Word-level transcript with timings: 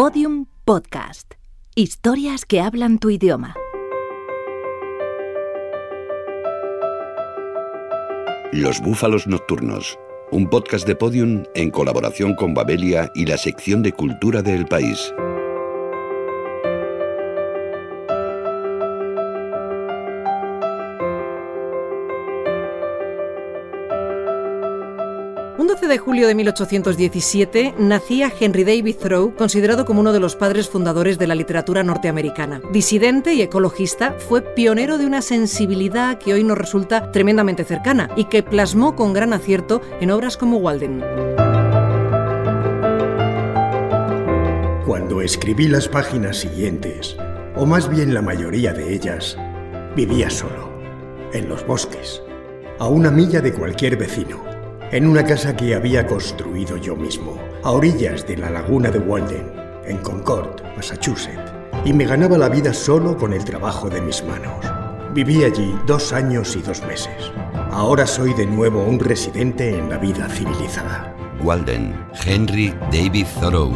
Podium 0.00 0.46
Podcast. 0.64 1.34
Historias 1.74 2.44
que 2.44 2.60
hablan 2.60 3.00
tu 3.00 3.10
idioma. 3.10 3.56
Los 8.52 8.80
Búfalos 8.80 9.26
Nocturnos, 9.26 9.98
un 10.30 10.48
podcast 10.48 10.86
de 10.86 10.94
Podium 10.94 11.42
en 11.56 11.72
colaboración 11.72 12.36
con 12.36 12.54
Babelia 12.54 13.10
y 13.16 13.26
la 13.26 13.36
sección 13.38 13.82
de 13.82 13.90
cultura 13.90 14.40
del 14.40 14.66
país. 14.66 15.12
Julio 25.98 26.26
de 26.26 26.34
1817 26.34 27.74
nacía 27.78 28.32
Henry 28.38 28.64
David 28.64 28.96
Thoreau, 28.96 29.34
considerado 29.34 29.84
como 29.84 30.00
uno 30.00 30.12
de 30.12 30.20
los 30.20 30.36
padres 30.36 30.68
fundadores 30.68 31.18
de 31.18 31.26
la 31.26 31.34
literatura 31.34 31.82
norteamericana. 31.82 32.60
Disidente 32.72 33.34
y 33.34 33.42
ecologista, 33.42 34.14
fue 34.18 34.42
pionero 34.42 34.96
de 34.96 35.06
una 35.06 35.20
sensibilidad 35.20 36.18
que 36.18 36.32
hoy 36.32 36.44
nos 36.44 36.56
resulta 36.56 37.12
tremendamente 37.12 37.64
cercana 37.64 38.08
y 38.16 38.24
que 38.24 38.42
plasmó 38.42 38.96
con 38.96 39.12
gran 39.12 39.32
acierto 39.32 39.82
en 40.00 40.10
obras 40.10 40.36
como 40.36 40.56
Walden. 40.58 41.04
Cuando 44.86 45.20
escribí 45.20 45.68
las 45.68 45.88
páginas 45.88 46.38
siguientes, 46.38 47.16
o 47.56 47.66
más 47.66 47.90
bien 47.90 48.14
la 48.14 48.22
mayoría 48.22 48.72
de 48.72 48.94
ellas, 48.94 49.36
vivía 49.94 50.30
solo, 50.30 50.70
en 51.32 51.48
los 51.48 51.66
bosques, 51.66 52.22
a 52.78 52.88
una 52.88 53.10
milla 53.10 53.40
de 53.40 53.52
cualquier 53.52 53.96
vecino 53.96 54.47
en 54.90 55.06
una 55.06 55.24
casa 55.24 55.54
que 55.54 55.74
había 55.74 56.06
construido 56.06 56.76
yo 56.76 56.96
mismo, 56.96 57.38
a 57.62 57.72
orillas 57.72 58.26
de 58.26 58.36
la 58.36 58.50
laguna 58.50 58.90
de 58.90 58.98
Walden, 58.98 59.52
en 59.84 59.98
Concord, 59.98 60.62
Massachusetts, 60.76 61.52
y 61.84 61.92
me 61.92 62.06
ganaba 62.06 62.38
la 62.38 62.48
vida 62.48 62.72
solo 62.72 63.16
con 63.16 63.32
el 63.32 63.44
trabajo 63.44 63.90
de 63.90 64.00
mis 64.00 64.24
manos. 64.24 64.64
Viví 65.12 65.44
allí 65.44 65.74
dos 65.86 66.12
años 66.12 66.56
y 66.56 66.62
dos 66.62 66.82
meses. 66.86 67.32
Ahora 67.70 68.06
soy 68.06 68.32
de 68.34 68.46
nuevo 68.46 68.82
un 68.82 68.98
residente 68.98 69.76
en 69.76 69.90
la 69.90 69.98
vida 69.98 70.28
civilizada. 70.28 71.14
Walden, 71.42 71.94
Henry 72.24 72.74
David 72.90 73.26
Thoreau. 73.40 73.74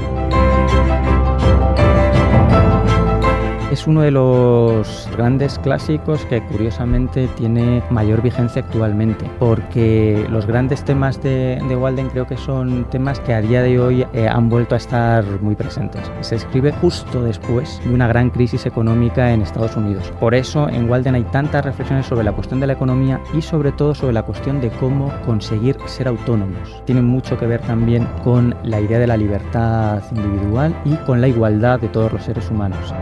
Es 3.73 3.87
uno 3.87 4.03
de 4.03 4.11
los 4.11 5.09
grandes 5.17 5.59
clásicos 5.59 6.27
que 6.27 6.45
curiosamente 6.45 7.27
tiene 7.39 7.83
mayor 7.89 8.21
vigencia 8.21 8.61
actualmente, 8.61 9.25
porque 9.39 10.27
los 10.29 10.45
grandes 10.45 10.85
temas 10.85 11.23
de, 11.23 11.59
Walden 11.75 12.11
creo 12.11 12.27
que 12.27 12.37
son 12.37 12.85
temas 12.91 13.19
que 13.21 13.33
a 13.33 13.41
día 13.41 13.63
de 13.63 13.81
hoy 13.81 14.07
eh, 14.13 14.29
han 14.29 14.51
vuelto 14.51 14.75
a 14.75 14.79
estar 14.79 15.25
muy 15.41 15.55
presentes. 15.55 16.03
Se 16.21 16.37
escribe 16.37 16.71
justo 16.83 17.23
después 17.23 17.81
de 17.83 17.95
una 17.95 18.07
gran 18.07 18.29
crisis 18.29 18.67
económica 18.67 19.33
en 19.33 19.41
Estados 19.41 19.75
Unidos. 19.75 20.13
Por 20.21 20.35
eso 20.35 20.69
en 20.69 20.91
Walden 20.91 21.15
hay 21.15 21.25
tantas 21.25 21.65
reflexiones 21.65 22.05
sobre 22.05 22.25
la 22.25 22.33
cuestión 22.33 22.61
de 22.61 22.67
la 22.67 22.75
economía 22.75 23.23
y 23.33 23.41
sobre 23.41 23.73
todo 23.73 23.95
sobre 23.95 24.13
la 24.13 24.23
cuestión 24.23 24.61
de 24.61 24.69
cómo 24.69 25.11
conseguir 25.25 25.79
ser 25.87 26.09
autónomos. 26.09 26.83
Tiene 26.85 27.01
mucho 27.01 27.39
que 27.39 27.47
ver 27.47 27.63
también 27.63 28.07
con 28.23 28.55
la 28.65 28.83
idea 28.83 28.99
de 28.99 29.07
la 29.07 29.17
libertad 29.17 30.03
individual 30.15 30.77
y 30.85 30.95
con 31.07 31.23
la 31.23 31.29
igualdad 31.29 31.81
de 31.81 31.89
todos 31.89 32.13
los 32.13 32.23
seres 32.23 32.51
humanos. 32.51 32.93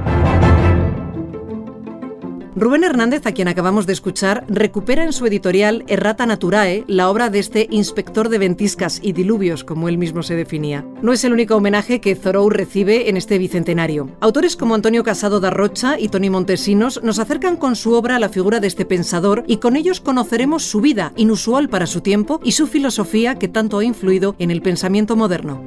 Rubén 2.57 2.83
Hernández, 2.83 3.27
a 3.27 3.33
quien 3.33 3.47
acabamos 3.47 3.87
de 3.87 3.93
escuchar, 3.93 4.45
recupera 4.49 5.05
en 5.05 5.13
su 5.13 5.25
editorial 5.25 5.85
Errata 5.87 6.27
Naturae 6.27 6.85
la 6.89 7.09
obra 7.09 7.31
de 7.31 7.39
este 7.39 7.69
inspector 7.71 8.29
de 8.29 8.39
ventiscas 8.39 8.99
y 9.03 9.13
diluvios, 9.13 9.63
como 9.63 9.89
él 9.89 9.99
mismo 9.99 10.25
se 10.25 10.35
definía. 10.35 10.85
No 11.01 11.13
es 11.13 11.23
el 11.25 11.33
único 11.33 11.55
homenaje 11.55 12.01
que 12.01 12.17
Thoreau 12.17 12.51
recibe 12.51 13.09
en 13.09 13.17
este 13.17 13.39
bicentenario. 13.39 14.11
Autores 14.21 14.57
como 14.57 14.75
Antonio 14.75 15.05
Casado 15.05 15.39
da 15.39 15.51
Rocha 15.51 15.99
y 15.99 16.09
Tony 16.09 16.29
Montesinos 16.29 17.01
nos 17.05 17.21
acercan 17.21 17.57
con 17.57 17.77
su 17.77 17.93
obra 17.93 18.17
a 18.17 18.21
la 18.21 18.29
figura 18.29 18.59
de 18.59 18.67
este 18.67 18.85
pensador 18.85 19.45
y 19.47 19.59
con 19.59 19.77
ellos 19.77 20.01
conoceremos 20.01 20.65
su 20.65 20.81
vida, 20.81 21.13
inusual 21.17 21.69
para 21.69 21.87
su 21.87 22.01
tiempo, 22.01 22.41
y 22.43 22.53
su 22.53 22.67
filosofía 22.67 23.37
que 23.37 23.49
tanto 23.49 23.79
ha 23.79 23.85
influido 23.85 24.35
en 24.39 24.51
el 24.51 24.61
pensamiento 24.61 25.15
moderno. 25.15 25.63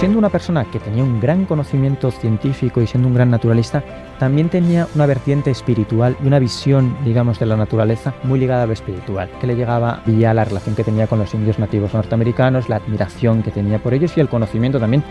Siendo 0.00 0.18
una 0.18 0.30
persona 0.30 0.64
que 0.64 0.80
tenía 0.80 1.04
un 1.04 1.20
gran 1.20 1.44
conocimiento 1.44 2.10
científico 2.10 2.80
y 2.80 2.86
siendo 2.86 3.06
un 3.06 3.12
gran 3.12 3.30
naturalista, 3.30 3.84
también 4.18 4.48
tenía 4.48 4.88
una 4.94 5.04
vertiente 5.04 5.50
espiritual 5.50 6.16
y 6.22 6.26
una 6.26 6.38
visión, 6.38 6.96
digamos, 7.04 7.38
de 7.38 7.44
la 7.44 7.54
naturaleza 7.54 8.14
muy 8.22 8.40
ligada 8.40 8.62
a 8.62 8.66
lo 8.66 8.72
espiritual, 8.72 9.28
que 9.38 9.46
le 9.46 9.56
llegaba 9.56 10.02
vía 10.06 10.32
la 10.32 10.46
relación 10.46 10.74
que 10.74 10.84
tenía 10.84 11.06
con 11.06 11.18
los 11.18 11.34
indios 11.34 11.58
nativos 11.58 11.92
norteamericanos, 11.92 12.70
la 12.70 12.76
admiración 12.76 13.42
que 13.42 13.50
tenía 13.50 13.78
por 13.78 13.92
ellos 13.92 14.16
y 14.16 14.20
el 14.20 14.30
conocimiento 14.30 14.80
también. 14.80 15.04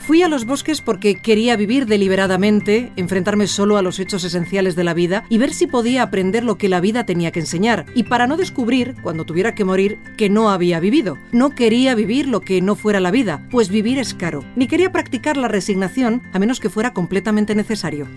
Fui 0.00 0.22
a 0.22 0.28
los 0.28 0.46
bosques 0.46 0.80
porque 0.80 1.16
quería 1.16 1.56
vivir 1.56 1.86
deliberadamente, 1.86 2.90
enfrentarme 2.96 3.46
solo 3.46 3.76
a 3.76 3.82
los 3.82 4.00
hechos 4.00 4.24
esenciales 4.24 4.74
de 4.74 4.82
la 4.82 4.94
vida 4.94 5.24
y 5.28 5.38
ver 5.38 5.52
si 5.52 5.66
podía 5.66 6.02
aprender 6.02 6.42
lo 6.42 6.56
que 6.56 6.68
la 6.68 6.80
vida 6.80 7.04
tenía 7.04 7.30
que 7.30 7.40
enseñar. 7.40 7.86
Y 7.94 8.04
para 8.04 8.26
no 8.26 8.36
descubrir, 8.36 8.96
cuando 9.02 9.24
tuviera 9.24 9.54
que 9.54 9.64
morir, 9.64 9.98
que 10.16 10.30
no 10.30 10.50
había 10.50 10.80
vivido. 10.80 11.18
No 11.32 11.50
quería 11.50 11.94
vivir 11.94 12.26
lo 12.26 12.40
que 12.40 12.62
no 12.62 12.76
fuera 12.76 12.98
la 12.98 13.10
vida, 13.10 13.46
pues 13.50 13.68
vivir 13.68 13.98
es 13.98 14.14
caro. 14.14 14.42
Ni 14.56 14.66
quería 14.66 14.90
practicar 14.90 15.36
la 15.36 15.48
resignación 15.48 16.22
a 16.32 16.38
menos 16.38 16.60
que 16.60 16.70
fuera 16.70 16.92
completamente 16.92 17.54
necesario. 17.54 18.08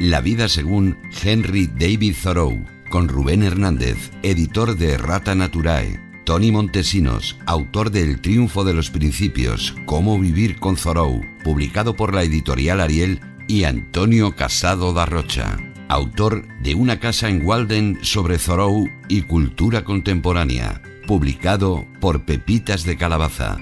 La 0.00 0.20
vida 0.22 0.48
según 0.48 0.96
Henry 1.22 1.66
David 1.66 2.14
Thoreau, 2.22 2.64
con 2.88 3.08
Rubén 3.08 3.42
Hernández, 3.42 4.10
editor 4.22 4.76
de 4.76 4.96
Rata 4.96 5.34
Naturae. 5.34 6.07
Tony 6.28 6.52
Montesinos, 6.52 7.38
autor 7.46 7.90
de 7.90 8.02
El 8.02 8.20
triunfo 8.20 8.62
de 8.62 8.74
los 8.74 8.90
principios, 8.90 9.74
Cómo 9.86 10.18
vivir 10.18 10.58
con 10.58 10.76
Thoreau, 10.76 11.24
publicado 11.42 11.96
por 11.96 12.14
la 12.14 12.22
editorial 12.22 12.82
Ariel, 12.82 13.22
y 13.46 13.64
Antonio 13.64 14.36
Casado 14.36 14.92
da 14.92 15.06
Rocha, 15.06 15.56
autor 15.88 16.46
de 16.60 16.74
Una 16.74 17.00
casa 17.00 17.30
en 17.30 17.46
Walden 17.46 18.00
sobre 18.02 18.36
Thoreau 18.36 18.90
y 19.08 19.22
cultura 19.22 19.84
contemporánea, 19.84 20.82
publicado 21.06 21.86
por 21.98 22.26
Pepitas 22.26 22.84
de 22.84 22.98
Calabaza. 22.98 23.56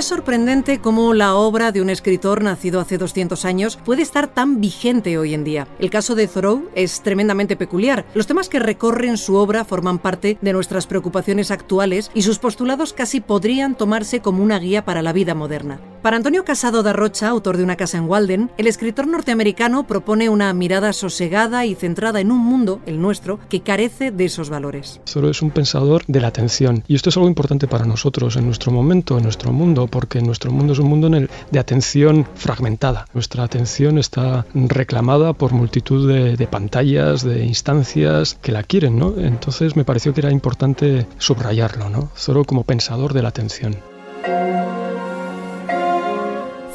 Es 0.00 0.06
sorprendente 0.06 0.80
cómo 0.80 1.12
la 1.12 1.34
obra 1.34 1.72
de 1.72 1.82
un 1.82 1.90
escritor 1.90 2.42
nacido 2.42 2.80
hace 2.80 2.96
200 2.96 3.44
años 3.44 3.78
puede 3.84 4.00
estar 4.00 4.28
tan 4.28 4.58
vigente 4.58 5.18
hoy 5.18 5.34
en 5.34 5.44
día. 5.44 5.68
El 5.78 5.90
caso 5.90 6.14
de 6.14 6.26
Thoreau 6.26 6.70
es 6.74 7.02
tremendamente 7.02 7.54
peculiar. 7.54 8.06
Los 8.14 8.26
temas 8.26 8.48
que 8.48 8.60
recorren 8.60 9.18
su 9.18 9.34
obra 9.34 9.66
forman 9.66 9.98
parte 9.98 10.38
de 10.40 10.54
nuestras 10.54 10.86
preocupaciones 10.86 11.50
actuales 11.50 12.10
y 12.14 12.22
sus 12.22 12.38
postulados 12.38 12.94
casi 12.94 13.20
podrían 13.20 13.74
tomarse 13.74 14.20
como 14.20 14.42
una 14.42 14.58
guía 14.58 14.86
para 14.86 15.02
la 15.02 15.12
vida 15.12 15.34
moderna. 15.34 15.78
Para 16.00 16.16
Antonio 16.16 16.46
Casado 16.46 16.82
da 16.82 16.94
Rocha, 16.94 17.28
autor 17.28 17.58
de 17.58 17.64
Una 17.64 17.76
casa 17.76 17.98
en 17.98 18.08
Walden, 18.08 18.50
el 18.56 18.66
escritor 18.66 19.06
norteamericano 19.06 19.86
propone 19.86 20.30
una 20.30 20.50
mirada 20.54 20.94
sosegada 20.94 21.66
y 21.66 21.74
centrada 21.74 22.22
en 22.22 22.32
un 22.32 22.38
mundo, 22.38 22.80
el 22.86 23.02
nuestro, 23.02 23.38
que 23.50 23.60
carece 23.60 24.10
de 24.10 24.24
esos 24.24 24.48
valores. 24.48 25.02
Thoreau 25.04 25.30
es 25.30 25.42
un 25.42 25.50
pensador 25.50 26.02
de 26.06 26.22
la 26.22 26.28
atención 26.28 26.84
y 26.88 26.94
esto 26.94 27.10
es 27.10 27.18
algo 27.18 27.28
importante 27.28 27.66
para 27.66 27.84
nosotros 27.84 28.36
en 28.36 28.46
nuestro 28.46 28.72
momento, 28.72 29.18
en 29.18 29.24
nuestro 29.24 29.52
mundo, 29.52 29.88
porque 29.90 30.20
nuestro 30.22 30.52
mundo 30.52 30.72
es 30.72 30.78
un 30.78 30.88
mundo 30.88 31.08
de 31.08 31.58
atención 31.58 32.26
fragmentada. 32.34 33.06
Nuestra 33.12 33.44
atención 33.44 33.98
está 33.98 34.46
reclamada 34.54 35.32
por 35.32 35.52
multitud 35.52 36.08
de, 36.08 36.36
de 36.36 36.46
pantallas, 36.46 37.22
de 37.22 37.44
instancias 37.44 38.38
que 38.40 38.52
la 38.52 38.62
quieren, 38.62 38.98
¿no? 38.98 39.14
Entonces 39.18 39.76
me 39.76 39.84
pareció 39.84 40.14
que 40.14 40.20
era 40.20 40.30
importante 40.30 41.06
subrayarlo, 41.18 41.90
¿no? 41.90 42.10
Thoreau 42.24 42.44
como 42.44 42.64
pensador 42.64 43.12
de 43.12 43.22
la 43.22 43.28
atención. 43.28 43.76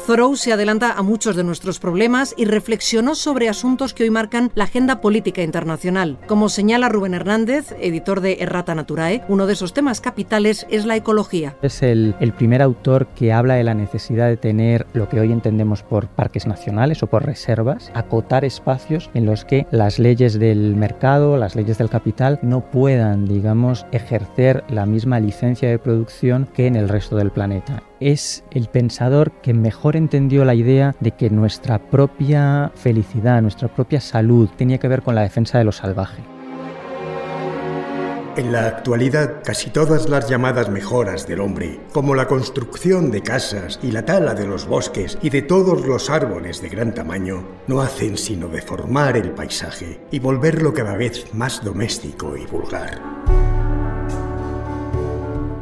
Thoreau 0.06 0.36
se 0.36 0.52
adelanta 0.52 0.92
a 0.92 1.02
muchos 1.02 1.34
de 1.34 1.42
nuestros 1.42 1.80
problemas 1.80 2.32
y 2.36 2.44
reflexionó 2.44 3.16
sobre 3.16 3.48
asuntos 3.48 3.92
que 3.92 4.04
hoy 4.04 4.10
marcan 4.10 4.52
la 4.54 4.62
agenda 4.62 5.00
política 5.00 5.42
internacional. 5.42 6.16
Como 6.28 6.48
señala 6.48 6.88
Rubén 6.88 7.12
Hernández, 7.12 7.74
editor 7.80 8.20
de 8.20 8.36
Errata 8.38 8.76
Naturae, 8.76 9.24
uno 9.28 9.48
de 9.48 9.54
esos 9.54 9.74
temas 9.74 10.00
capitales 10.00 10.64
es 10.70 10.86
la 10.86 10.94
ecología. 10.94 11.56
Es 11.60 11.82
el, 11.82 12.14
el 12.20 12.32
primer 12.32 12.62
autor 12.62 13.08
que 13.16 13.32
habla 13.32 13.54
de 13.54 13.64
la 13.64 13.74
necesidad 13.74 14.28
de 14.28 14.36
tener 14.36 14.86
lo 14.92 15.08
que 15.08 15.18
hoy 15.18 15.32
entendemos 15.32 15.82
por 15.82 16.06
parques 16.06 16.46
nacionales 16.46 17.02
o 17.02 17.08
por 17.08 17.26
reservas, 17.26 17.90
acotar 17.92 18.44
espacios 18.44 19.10
en 19.12 19.26
los 19.26 19.44
que 19.44 19.66
las 19.72 19.98
leyes 19.98 20.38
del 20.38 20.76
mercado, 20.76 21.36
las 21.36 21.56
leyes 21.56 21.78
del 21.78 21.90
capital 21.90 22.38
no 22.42 22.70
puedan, 22.70 23.26
digamos, 23.26 23.86
ejercer 23.90 24.62
la 24.68 24.86
misma 24.86 25.18
licencia 25.18 25.68
de 25.68 25.80
producción 25.80 26.46
que 26.54 26.68
en 26.68 26.76
el 26.76 26.88
resto 26.88 27.16
del 27.16 27.32
planeta 27.32 27.82
es 28.00 28.44
el 28.50 28.68
pensador 28.68 29.32
que 29.42 29.54
mejor 29.54 29.96
entendió 29.96 30.44
la 30.44 30.54
idea 30.54 30.94
de 31.00 31.12
que 31.12 31.30
nuestra 31.30 31.78
propia 31.78 32.72
felicidad, 32.74 33.42
nuestra 33.42 33.68
propia 33.68 34.00
salud 34.00 34.48
tenía 34.56 34.78
que 34.78 34.88
ver 34.88 35.02
con 35.02 35.14
la 35.14 35.22
defensa 35.22 35.58
de 35.58 35.64
lo 35.64 35.72
salvaje. 35.72 36.22
En 38.36 38.52
la 38.52 38.66
actualidad, 38.66 39.42
casi 39.42 39.70
todas 39.70 40.10
las 40.10 40.28
llamadas 40.28 40.68
mejoras 40.68 41.26
del 41.26 41.40
hombre, 41.40 41.80
como 41.90 42.14
la 42.14 42.28
construcción 42.28 43.10
de 43.10 43.22
casas 43.22 43.80
y 43.82 43.92
la 43.92 44.04
tala 44.04 44.34
de 44.34 44.46
los 44.46 44.66
bosques 44.66 45.16
y 45.22 45.30
de 45.30 45.40
todos 45.40 45.86
los 45.86 46.10
árboles 46.10 46.60
de 46.60 46.68
gran 46.68 46.92
tamaño, 46.92 47.44
no 47.66 47.80
hacen 47.80 48.18
sino 48.18 48.48
deformar 48.48 49.16
el 49.16 49.30
paisaje 49.30 50.02
y 50.10 50.18
volverlo 50.18 50.74
cada 50.74 50.96
vez 50.98 51.32
más 51.32 51.64
doméstico 51.64 52.36
y 52.36 52.44
vulgar. 52.44 53.55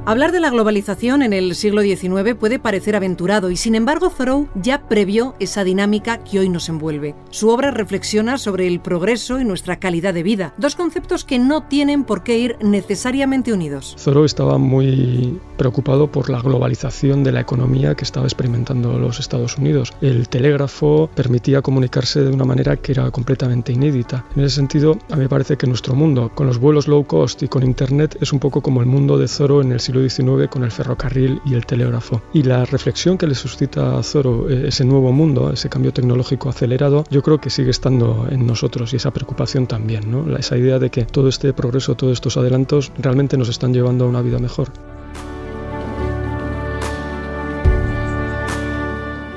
Hablar 0.07 0.33
de 0.33 0.41
la 0.41 0.51
globalización 0.51 1.23
en 1.23 1.33
el 1.33 1.55
siglo 1.55 1.81
XIX 1.81 2.35
puede 2.39 2.59
parecer 2.59 2.95
aventurado 2.95 3.51
y 3.51 3.57
sin 3.57 3.75
embargo 3.75 4.11
Thoreau 4.11 4.49
ya 4.55 4.87
previó 4.87 5.35
esa 5.41 5.65
dinámica 5.65 6.23
que 6.23 6.41
hoy 6.41 6.51
nos 6.51 6.69
envuelve. 6.69 7.15
Su 7.31 7.49
obra 7.49 7.71
reflexiona 7.71 8.37
sobre 8.37 8.67
el 8.67 8.81
progreso 8.81 9.41
y 9.41 9.47
nuestra 9.47 9.77
calidad 9.77 10.13
de 10.13 10.23
vida, 10.23 10.53
dos 10.59 10.77
conceptos 10.77 11.25
que 11.25 11.39
no 11.39 11.63
tienen 11.63 12.05
por 12.05 12.23
qué 12.23 12.39
ir 12.39 12.59
necesariamente 12.61 13.55
unidos. 13.55 13.97
Thoreau 14.05 14.27
estaba 14.27 14.59
muy 14.59 15.41
preocupado 15.57 16.13
por 16.13 16.29
la 16.29 16.43
globalización 16.43 17.25
de 17.25 17.33
la 17.33 17.41
economía 17.41 17.95
que 17.95 18.05
estaba 18.05 18.27
experimentando 18.27 18.99
los 18.99 19.21
Estados 19.21 19.57
Unidos. 19.57 19.95
El 20.03 20.29
telégrafo 20.29 21.09
permitía 21.15 21.63
comunicarse 21.63 22.21
de 22.21 22.31
una 22.31 22.45
manera 22.45 22.77
que 22.77 22.93
era 22.93 23.11
completamente 23.11 23.73
inédita. 23.73 24.27
En 24.37 24.45
ese 24.45 24.57
sentido, 24.57 24.99
a 25.11 25.17
mí 25.17 25.23
me 25.23 25.29
parece 25.31 25.57
que 25.57 25.67
nuestro 25.67 25.95
mundo, 25.95 26.31
con 26.35 26.47
los 26.47 26.59
vuelos 26.59 26.89
low 26.89 27.07
cost 27.07 27.43
y 27.43 27.49
con 27.49 27.63
Internet, 27.63 28.19
es 28.21 28.35
un 28.35 28.39
poco 28.39 28.61
como 28.61 28.83
el 28.83 28.87
mundo 28.87 29.17
de 29.17 29.29
Thoreau 29.29 29.63
en 29.63 29.73
el 29.73 29.81
siglo 29.81 29.94
XIX 30.03 30.49
con 30.49 30.65
el 30.65 30.71
ferrocarril 30.71 31.41
y 31.45 31.55
el 31.55 31.67
telégrafo. 31.67 32.23
Y 32.33 32.43
la 32.43 32.65
reflexión 32.65 33.19
que 33.19 33.27
le 33.27 33.35
suscita 33.35 33.99
a 33.99 34.03
Zoro 34.03 34.49
eh, 34.49 34.69
ese 34.69 34.85
nuevo 34.85 35.13
mundo, 35.13 35.53
ese 35.53 35.69
cambio 35.69 35.93
tecnológico 35.93 36.49
acelerado, 36.49 37.05
yo 37.11 37.23
creo 37.23 37.41
que 37.41 37.51
sigue 37.51 37.71
estando 37.71 38.27
en 38.31 38.47
nosotros 38.47 38.93
y 38.93 38.97
esa 38.97 39.13
preocupación 39.13 39.67
también, 39.67 40.11
¿no? 40.11 40.37
esa 40.37 40.57
idea 40.57 40.79
de 40.79 40.91
que 40.91 41.05
todo 41.05 41.29
este 41.29 41.53
progreso, 41.53 41.95
todos 41.95 42.13
estos 42.13 42.37
adelantos 42.37 42.93
realmente 42.99 43.37
nos 43.37 43.49
están 43.49 43.73
llevando 43.73 44.05
a 44.05 44.09
una 44.09 44.23
vida 44.23 44.39
mejor. 44.39 44.71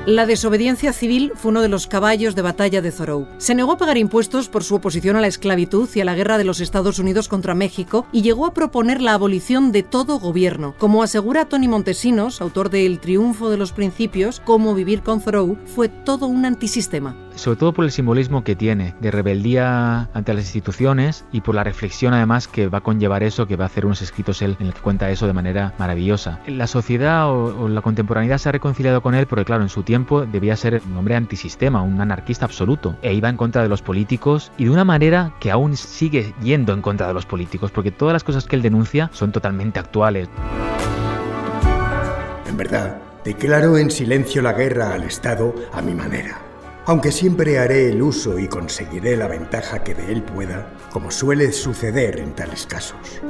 La 0.08 0.24
desobediencia 0.24 0.94
civil 0.94 1.32
fue 1.34 1.50
uno 1.50 1.60
de 1.60 1.68
los 1.68 1.86
caballos 1.86 2.34
de 2.34 2.40
batalla 2.40 2.80
de 2.80 2.92
Thoreau. 2.92 3.28
Se 3.36 3.54
negó 3.54 3.72
a 3.72 3.76
pagar 3.76 3.98
impuestos 3.98 4.48
por 4.48 4.64
su 4.64 4.74
oposición 4.74 5.16
a 5.16 5.20
la 5.20 5.26
esclavitud 5.26 5.86
y 5.94 6.00
a 6.00 6.06
la 6.06 6.14
guerra 6.14 6.38
de 6.38 6.44
los 6.44 6.60
Estados 6.60 6.98
Unidos 6.98 7.28
contra 7.28 7.54
México 7.54 8.06
y 8.10 8.22
llegó 8.22 8.46
a 8.46 8.54
proponer 8.54 9.02
la 9.02 9.12
abolición 9.12 9.70
de 9.70 9.82
todo 9.82 10.18
gobierno. 10.18 10.74
Como 10.78 11.02
asegura 11.02 11.44
Tony 11.44 11.68
Montesinos, 11.68 12.40
autor 12.40 12.70
de 12.70 12.86
El 12.86 13.00
triunfo 13.00 13.50
de 13.50 13.58
los 13.58 13.72
principios, 13.72 14.40
Cómo 14.40 14.74
vivir 14.74 15.02
con 15.02 15.20
Thoreau, 15.20 15.58
fue 15.66 15.90
todo 15.90 16.26
un 16.26 16.46
antisistema 16.46 17.14
sobre 17.38 17.56
todo 17.56 17.72
por 17.72 17.84
el 17.84 17.92
simbolismo 17.92 18.42
que 18.42 18.56
tiene 18.56 18.94
de 19.00 19.10
rebeldía 19.10 20.10
ante 20.12 20.34
las 20.34 20.44
instituciones 20.44 21.24
y 21.32 21.40
por 21.40 21.54
la 21.54 21.62
reflexión 21.62 22.12
además 22.12 22.48
que 22.48 22.68
va 22.68 22.78
a 22.78 22.80
conllevar 22.80 23.22
eso, 23.22 23.46
que 23.46 23.56
va 23.56 23.64
a 23.64 23.66
hacer 23.68 23.86
unos 23.86 24.02
escritos 24.02 24.42
él 24.42 24.56
en 24.58 24.66
el 24.66 24.74
que 24.74 24.80
cuenta 24.80 25.10
eso 25.10 25.26
de 25.26 25.32
manera 25.32 25.72
maravillosa. 25.78 26.40
La 26.48 26.66
sociedad 26.66 27.30
o, 27.30 27.68
la 27.68 27.80
contemporaneidad 27.80 28.38
se 28.38 28.48
ha 28.48 28.52
reconciliado 28.52 29.00
con 29.02 29.14
él 29.14 29.26
porque 29.26 29.44
claro, 29.44 29.62
en 29.62 29.68
su 29.68 29.84
tiempo 29.84 30.26
debía 30.26 30.56
ser 30.56 30.82
un 30.84 30.96
hombre 30.96 31.14
antisistema, 31.14 31.80
un 31.80 32.00
anarquista 32.00 32.44
absoluto, 32.44 32.96
e 33.02 33.14
iba 33.14 33.28
en 33.28 33.36
contra 33.36 33.62
de 33.62 33.68
los 33.68 33.82
políticos 33.82 34.50
y 34.58 34.64
de 34.64 34.70
una 34.70 34.84
manera 34.84 35.32
que 35.38 35.52
aún 35.52 35.76
sigue 35.76 36.34
yendo 36.42 36.72
en 36.72 36.82
contra 36.82 37.06
de 37.06 37.14
los 37.14 37.24
políticos, 37.24 37.70
porque 37.70 37.92
todas 37.92 38.12
las 38.12 38.24
cosas 38.24 38.46
que 38.46 38.56
él 38.56 38.62
denuncia 38.62 39.10
son 39.12 39.30
totalmente 39.30 39.78
actuales. 39.78 40.28
En 42.48 42.56
verdad, 42.56 42.96
declaro 43.24 43.78
en 43.78 43.90
silencio 43.90 44.42
la 44.42 44.54
guerra 44.54 44.94
al 44.94 45.04
Estado 45.04 45.54
a 45.72 45.80
mi 45.80 45.94
manera 45.94 46.47
aunque 46.88 47.12
siempre 47.12 47.58
haré 47.58 47.90
el 47.90 48.00
uso 48.00 48.38
y 48.38 48.48
conseguiré 48.48 49.14
la 49.14 49.28
ventaja 49.28 49.84
que 49.84 49.94
de 49.94 50.10
él 50.10 50.22
pueda, 50.22 50.72
como 50.90 51.10
suele 51.10 51.52
suceder 51.52 52.18
en 52.18 52.34
tales 52.34 52.66
casos. 52.66 53.20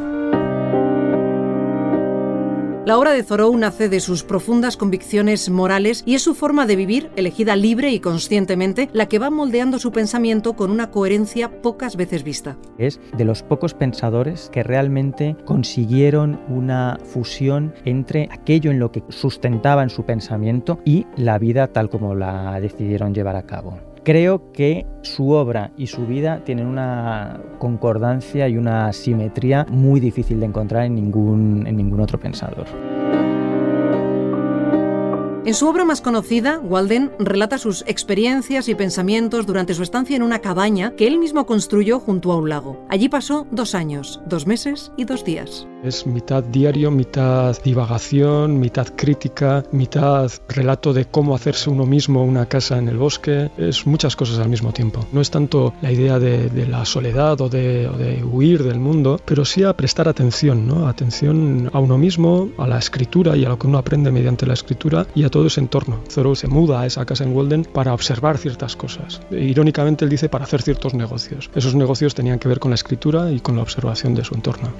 La 2.88 2.96
obra 2.96 3.12
de 3.12 3.22
Thoreau 3.22 3.54
nace 3.54 3.90
de 3.90 4.00
sus 4.00 4.22
profundas 4.22 4.78
convicciones 4.78 5.50
morales 5.50 6.02
y 6.06 6.14
es 6.14 6.22
su 6.22 6.34
forma 6.34 6.64
de 6.64 6.74
vivir, 6.74 7.10
elegida 7.16 7.54
libre 7.54 7.90
y 7.90 8.00
conscientemente, 8.00 8.88
la 8.94 9.10
que 9.10 9.18
va 9.18 9.28
moldeando 9.28 9.78
su 9.78 9.92
pensamiento 9.92 10.54
con 10.54 10.70
una 10.70 10.90
coherencia 10.90 11.60
pocas 11.60 11.96
veces 11.96 12.24
vista. 12.24 12.56
Es 12.78 12.98
de 13.14 13.26
los 13.26 13.42
pocos 13.42 13.74
pensadores 13.74 14.48
que 14.50 14.62
realmente 14.62 15.36
consiguieron 15.44 16.40
una 16.48 16.98
fusión 17.04 17.74
entre 17.84 18.26
aquello 18.32 18.70
en 18.70 18.78
lo 18.78 18.90
que 18.90 19.04
sustentaban 19.10 19.90
su 19.90 20.06
pensamiento 20.06 20.78
y 20.86 21.04
la 21.14 21.38
vida 21.38 21.66
tal 21.66 21.90
como 21.90 22.14
la 22.14 22.58
decidieron 22.58 23.12
llevar 23.12 23.36
a 23.36 23.42
cabo. 23.42 23.87
Creo 24.04 24.52
que 24.52 24.86
su 25.02 25.30
obra 25.30 25.72
y 25.76 25.86
su 25.86 26.06
vida 26.06 26.42
tienen 26.44 26.66
una 26.66 27.40
concordancia 27.58 28.48
y 28.48 28.56
una 28.56 28.92
simetría 28.92 29.66
muy 29.68 30.00
difícil 30.00 30.40
de 30.40 30.46
encontrar 30.46 30.84
en 30.84 30.94
ningún, 30.94 31.66
en 31.66 31.76
ningún 31.76 32.00
otro 32.00 32.18
pensador. 32.18 32.66
En 35.48 35.54
su 35.54 35.66
obra 35.66 35.86
más 35.86 36.02
conocida, 36.02 36.58
Walden 36.58 37.10
relata 37.18 37.56
sus 37.56 37.82
experiencias 37.86 38.68
y 38.68 38.74
pensamientos 38.74 39.46
durante 39.46 39.72
su 39.72 39.82
estancia 39.82 40.14
en 40.14 40.22
una 40.22 40.40
cabaña 40.40 40.94
que 40.94 41.06
él 41.06 41.18
mismo 41.18 41.46
construyó 41.46 42.00
junto 42.00 42.32
a 42.32 42.36
un 42.36 42.50
lago. 42.50 42.84
Allí 42.90 43.08
pasó 43.08 43.46
dos 43.50 43.74
años, 43.74 44.20
dos 44.26 44.46
meses 44.46 44.92
y 44.98 45.06
dos 45.06 45.24
días. 45.24 45.66
Es 45.84 46.06
mitad 46.06 46.42
diario, 46.42 46.90
mitad 46.90 47.56
divagación, 47.62 48.58
mitad 48.58 48.88
crítica, 48.96 49.62
mitad 49.70 50.30
relato 50.48 50.92
de 50.92 51.04
cómo 51.04 51.36
hacerse 51.36 51.70
uno 51.70 51.86
mismo 51.86 52.24
una 52.24 52.46
casa 52.46 52.78
en 52.78 52.88
el 52.88 52.96
bosque. 52.96 53.50
Es 53.56 53.86
muchas 53.86 54.16
cosas 54.16 54.40
al 54.40 54.48
mismo 54.48 54.72
tiempo. 54.72 55.06
No 55.12 55.20
es 55.20 55.30
tanto 55.30 55.74
la 55.80 55.92
idea 55.92 56.18
de, 56.18 56.66
la 56.66 56.84
soledad 56.84 57.40
o 57.40 57.48
de, 57.48 57.86
o 57.86 57.96
de, 57.96 58.24
huir 58.24 58.64
del 58.64 58.80
mundo, 58.80 59.20
pero 59.24 59.44
sí 59.44 59.62
a 59.62 59.72
prestar 59.72 60.08
atención, 60.08 60.66
¿no? 60.66 60.88
Atención 60.88 61.70
a 61.72 61.78
uno 61.78 61.96
mismo, 61.96 62.50
a 62.58 62.66
la 62.66 62.78
escritura 62.78 63.36
y 63.36 63.44
a 63.44 63.48
lo 63.48 63.58
que 63.58 63.68
uno 63.68 63.78
aprende 63.78 64.10
mediante 64.10 64.46
la 64.46 64.54
escritura 64.54 65.06
y 65.14 65.22
a 65.22 65.30
todo 65.30 65.46
ese 65.46 65.60
entorno. 65.60 66.00
Thoreau 66.12 66.34
se 66.34 66.48
muda 66.48 66.80
a 66.80 66.86
esa 66.86 67.06
casa 67.06 67.22
en 67.22 67.34
Walden 67.34 67.64
para 67.64 67.94
observar 67.94 68.36
ciertas 68.38 68.74
cosas. 68.74 69.20
Irónicamente, 69.30 70.04
él 70.04 70.10
dice 70.10 70.28
para 70.28 70.44
hacer 70.44 70.60
ciertos 70.60 70.94
negocios. 70.94 71.50
Esos 71.54 71.76
negocios 71.76 72.16
tenían 72.16 72.40
que 72.40 72.48
ver 72.48 72.58
con 72.58 72.72
la 72.72 72.74
escritura 72.74 73.30
y 73.30 73.38
con 73.38 73.54
la 73.54 73.62
observación 73.62 74.16
de 74.16 74.24
su 74.24 74.34
entorno. 74.34 74.72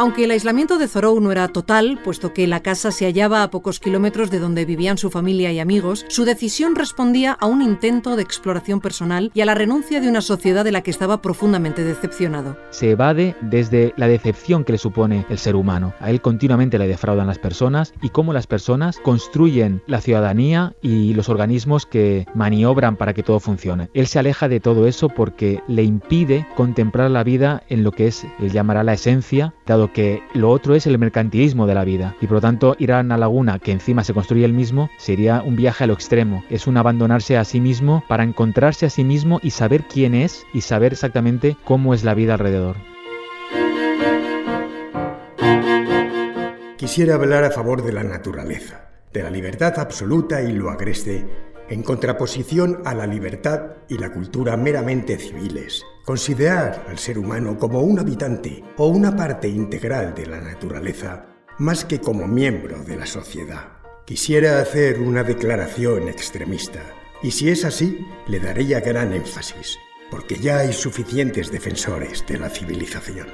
Aunque 0.00 0.24
el 0.24 0.30
aislamiento 0.30 0.78
de 0.78 0.88
Thoreau 0.88 1.20
no 1.20 1.30
era 1.30 1.46
total, 1.48 2.00
puesto 2.02 2.32
que 2.32 2.46
la 2.46 2.60
casa 2.60 2.90
se 2.90 3.04
hallaba 3.04 3.42
a 3.42 3.50
pocos 3.50 3.80
kilómetros 3.80 4.30
de 4.30 4.38
donde 4.38 4.64
vivían 4.64 4.96
su 4.96 5.10
familia 5.10 5.52
y 5.52 5.58
amigos, 5.58 6.06
su 6.08 6.24
decisión 6.24 6.74
respondía 6.74 7.32
a 7.32 7.44
un 7.44 7.60
intento 7.60 8.16
de 8.16 8.22
exploración 8.22 8.80
personal 8.80 9.30
y 9.34 9.42
a 9.42 9.44
la 9.44 9.54
renuncia 9.54 10.00
de 10.00 10.08
una 10.08 10.22
sociedad 10.22 10.64
de 10.64 10.72
la 10.72 10.80
que 10.80 10.90
estaba 10.90 11.20
profundamente 11.20 11.84
decepcionado. 11.84 12.56
Se 12.70 12.92
evade 12.92 13.36
desde 13.42 13.92
la 13.98 14.08
decepción 14.08 14.64
que 14.64 14.72
le 14.72 14.78
supone 14.78 15.26
el 15.28 15.36
ser 15.36 15.54
humano. 15.54 15.92
A 16.00 16.08
él 16.08 16.22
continuamente 16.22 16.78
le 16.78 16.88
defraudan 16.88 17.26
las 17.26 17.38
personas 17.38 17.92
y 18.00 18.08
cómo 18.08 18.32
las 18.32 18.46
personas 18.46 18.98
construyen 19.00 19.82
la 19.86 20.00
ciudadanía 20.00 20.72
y 20.80 21.12
los 21.12 21.28
organismos 21.28 21.84
que 21.84 22.24
maniobran 22.34 22.96
para 22.96 23.12
que 23.12 23.22
todo 23.22 23.38
funcione. 23.38 23.90
Él 23.92 24.06
se 24.06 24.18
aleja 24.18 24.48
de 24.48 24.60
todo 24.60 24.86
eso 24.86 25.10
porque 25.10 25.62
le 25.68 25.82
impide 25.82 26.46
contemplar 26.56 27.10
la 27.10 27.22
vida 27.22 27.64
en 27.68 27.84
lo 27.84 27.92
que 27.92 28.06
es, 28.06 28.24
él 28.38 28.50
llamará 28.50 28.82
la 28.82 28.94
esencia, 28.94 29.52
dado 29.66 29.89
que 29.92 30.22
lo 30.34 30.50
otro 30.50 30.74
es 30.74 30.86
el 30.86 30.98
mercantilismo 30.98 31.66
de 31.66 31.74
la 31.74 31.84
vida 31.84 32.16
y 32.20 32.26
por 32.26 32.36
lo 32.36 32.40
tanto 32.40 32.76
ir 32.78 32.92
a 32.92 33.00
una 33.00 33.16
laguna 33.16 33.58
que 33.58 33.72
encima 33.72 34.04
se 34.04 34.14
construye 34.14 34.44
el 34.44 34.52
mismo 34.52 34.90
sería 34.98 35.42
un 35.42 35.56
viaje 35.56 35.84
a 35.84 35.86
lo 35.86 35.94
extremo, 35.94 36.44
es 36.50 36.66
un 36.66 36.76
abandonarse 36.76 37.36
a 37.36 37.44
sí 37.44 37.60
mismo 37.60 38.04
para 38.08 38.24
encontrarse 38.24 38.86
a 38.86 38.90
sí 38.90 39.04
mismo 39.04 39.40
y 39.42 39.50
saber 39.50 39.84
quién 39.84 40.14
es 40.14 40.44
y 40.52 40.62
saber 40.62 40.92
exactamente 40.92 41.56
cómo 41.64 41.94
es 41.94 42.04
la 42.04 42.14
vida 42.14 42.34
alrededor. 42.34 42.76
Quisiera 46.76 47.16
hablar 47.16 47.44
a 47.44 47.50
favor 47.50 47.84
de 47.84 47.92
la 47.92 48.02
naturaleza, 48.02 48.88
de 49.12 49.22
la 49.22 49.30
libertad 49.30 49.78
absoluta 49.78 50.40
y 50.42 50.52
lo 50.52 50.70
agreste 50.70 51.26
en 51.68 51.82
contraposición 51.82 52.82
a 52.84 52.94
la 52.94 53.06
libertad 53.06 53.76
y 53.88 53.98
la 53.98 54.12
cultura 54.12 54.56
meramente 54.56 55.18
civiles. 55.18 55.84
Considerar 56.10 56.86
al 56.88 56.98
ser 56.98 57.20
humano 57.20 57.56
como 57.56 57.82
un 57.82 58.00
habitante 58.00 58.64
o 58.78 58.88
una 58.88 59.14
parte 59.14 59.46
integral 59.46 60.12
de 60.12 60.26
la 60.26 60.40
naturaleza, 60.40 61.24
más 61.58 61.84
que 61.84 62.00
como 62.00 62.26
miembro 62.26 62.82
de 62.82 62.96
la 62.96 63.06
sociedad. 63.06 63.78
Quisiera 64.06 64.60
hacer 64.60 64.98
una 64.98 65.22
declaración 65.22 66.08
extremista, 66.08 66.82
y 67.22 67.30
si 67.30 67.48
es 67.48 67.64
así, 67.64 68.04
le 68.26 68.40
daría 68.40 68.80
gran 68.80 69.12
énfasis, 69.12 69.78
porque 70.10 70.34
ya 70.34 70.58
hay 70.58 70.72
suficientes 70.72 71.52
defensores 71.52 72.26
de 72.26 72.40
la 72.40 72.50
civilización. 72.50 73.28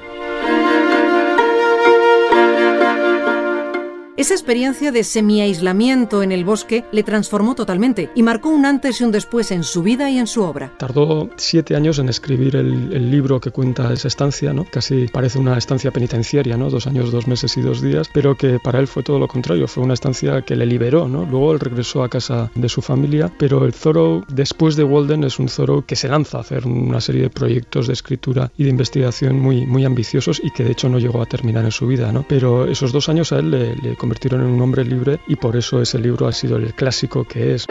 Esa 4.17 4.33
experiencia 4.33 4.91
de 4.91 5.03
semi-aislamiento 5.03 6.23
en 6.23 6.31
el 6.31 6.43
bosque 6.43 6.83
le 6.91 7.03
transformó 7.03 7.53
totalmente 7.53 8.09
y 8.15 8.23
marcó 8.23 8.49
un 8.49 8.65
antes 8.65 8.99
y 8.99 9.03
un 9.03 9.11
después 9.11 9.51
en 9.51 9.63
su 9.63 9.83
vida 9.83 10.09
y 10.09 10.17
en 10.17 10.25
su 10.25 10.41
obra. 10.41 10.71
Tardó 10.79 11.29
siete 11.35 11.75
años 11.75 11.99
en 11.99 12.09
escribir 12.09 12.55
el, 12.55 13.11
libro 13.11 13.39
que 13.39 13.51
cuenta 13.51 13.93
esa 13.93 14.07
estancia, 14.07 14.53
¿no? 14.53 14.65
Casi 14.71 15.07
parece 15.07 15.37
una 15.37 15.55
estancia 15.55 15.91
penitenciaria, 15.91 16.57
¿no? 16.57 16.71
Dos 16.71 16.87
años, 16.87 17.11
dos 17.11 17.27
meses 17.27 17.55
y 17.57 17.61
dos 17.61 17.79
días, 17.79 18.09
pero 18.11 18.35
que 18.35 18.57
para 18.57 18.79
él 18.79 18.87
fue 18.87 19.03
todo 19.03 19.19
lo 19.19 19.27
contrario, 19.27 19.67
fue 19.67 19.83
una 19.83 19.93
estancia 19.93 20.41
que 20.41 20.55
le 20.55 20.65
liberó, 20.65 21.07
¿no? 21.07 21.23
Luego 21.23 21.53
él 21.53 21.59
regresó 21.59 22.03
a 22.03 22.09
casa 22.09 22.49
de 22.55 22.69
su 22.69 22.81
familia, 22.81 23.31
pero 23.37 23.65
el 23.65 23.73
Thoreau, 23.73 24.25
después 24.29 24.75
de 24.75 24.83
Walden, 24.83 25.25
es 25.25 25.37
un 25.37 25.45
Thoreau 25.45 25.85
que 25.85 25.95
se 25.95 26.07
lanza 26.07 26.39
a 26.39 26.41
hacer 26.41 26.65
una 26.65 27.01
serie 27.01 27.21
de 27.21 27.29
proyectos 27.29 27.85
de 27.85 27.93
escritura 27.93 28.51
y 28.57 28.63
de 28.63 28.71
investigación 28.71 29.39
muy, 29.39 29.67
muy 29.67 29.85
ambiciosos 29.85 30.41
y 30.43 30.49
que 30.49 30.63
de 30.63 30.71
hecho 30.71 30.89
no 30.89 30.97
llegó 30.97 31.21
a 31.21 31.27
terminar 31.27 31.63
en 31.63 31.71
su 31.71 31.85
vida, 31.85 32.11
¿no? 32.11 32.25
Pero 32.27 32.65
esos 32.65 32.91
dos 32.91 33.09
años 33.09 33.31
a 33.31 33.37
él 33.37 33.51
le, 33.51 33.75
le 33.75 33.95
convirtieron 34.07 34.39
en 34.39 34.47
un 34.47 34.61
hombre 34.61 34.85
libre 34.85 35.19
y 35.27 35.35
por 35.35 35.57
eso 35.57 35.81
ese 35.81 35.99
libro 35.99 36.27
ha 36.27 36.31
sido 36.31 36.55
el 36.55 36.73
clásico 36.73 37.25
que 37.25 37.55
es. 37.55 37.65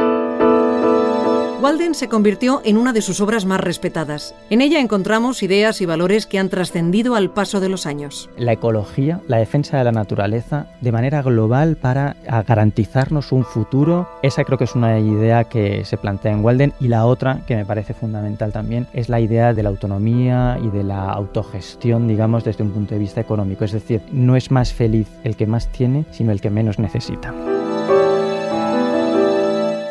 Walden 1.63 1.95
se 1.95 2.09
convirtió 2.09 2.61
en 2.65 2.77
una 2.77 2.93
de 2.93 3.01
sus 3.01 3.21
obras 3.23 3.47
más 3.47 3.61
respetadas. 3.61 4.35
En 4.51 4.61
ella 4.61 4.79
encontramos 4.79 5.43
ideas 5.43 5.81
y 5.81 5.87
valores 5.87 6.27
que 6.27 6.39
han 6.39 6.51
trascendido 6.51 7.15
al 7.15 7.31
paso 7.31 7.61
de 7.61 7.71
los 7.71 7.87
años. 7.87 8.29
La 8.37 8.53
ecología, 8.53 9.21
la 9.27 9.39
defensa 9.39 9.79
de 9.79 9.85
la 9.85 9.93
naturaleza, 9.93 10.67
de 10.83 10.93
manera 10.93 11.23
global 11.23 11.77
para 11.77 12.15
garantizarnos 12.47 13.33
un 13.33 13.45
futuro, 13.45 14.07
esa 14.23 14.45
creo 14.45 14.59
que 14.59 14.65
es 14.65 14.75
una 14.75 14.99
idea 14.99 15.45
que 15.45 15.85
se 15.87 15.97
plantea 15.97 16.33
en 16.33 16.45
Walden 16.45 16.75
y 16.79 16.89
la 16.89 17.07
otra 17.07 17.41
que 17.47 17.57
me 17.57 17.65
parece 17.65 17.95
fundamental 17.95 18.53
también 18.53 18.87
es 18.93 19.09
la 19.09 19.21
idea 19.21 19.55
de 19.55 19.63
la 19.63 19.71
autonomía 19.71 20.59
y 20.63 20.69
de 20.69 20.85
la 20.85 21.11
autogestión, 21.11 22.07
digamos, 22.07 22.45
desde 22.45 22.65
un 22.65 22.73
punto 22.73 22.95
de 22.95 23.01
vista 23.01 23.23
económico. 23.23 23.65
Es 23.65 23.73
decir, 23.73 24.03
no 24.13 24.37
es 24.37 24.51
más 24.51 24.75
feliz 24.75 25.09
el 25.25 25.37
que 25.37 25.47
más 25.47 25.73
tiene, 25.73 26.05
sino 26.11 26.33
el 26.33 26.41
que 26.43 26.51
menos 26.51 26.79
necesita. 26.79 27.33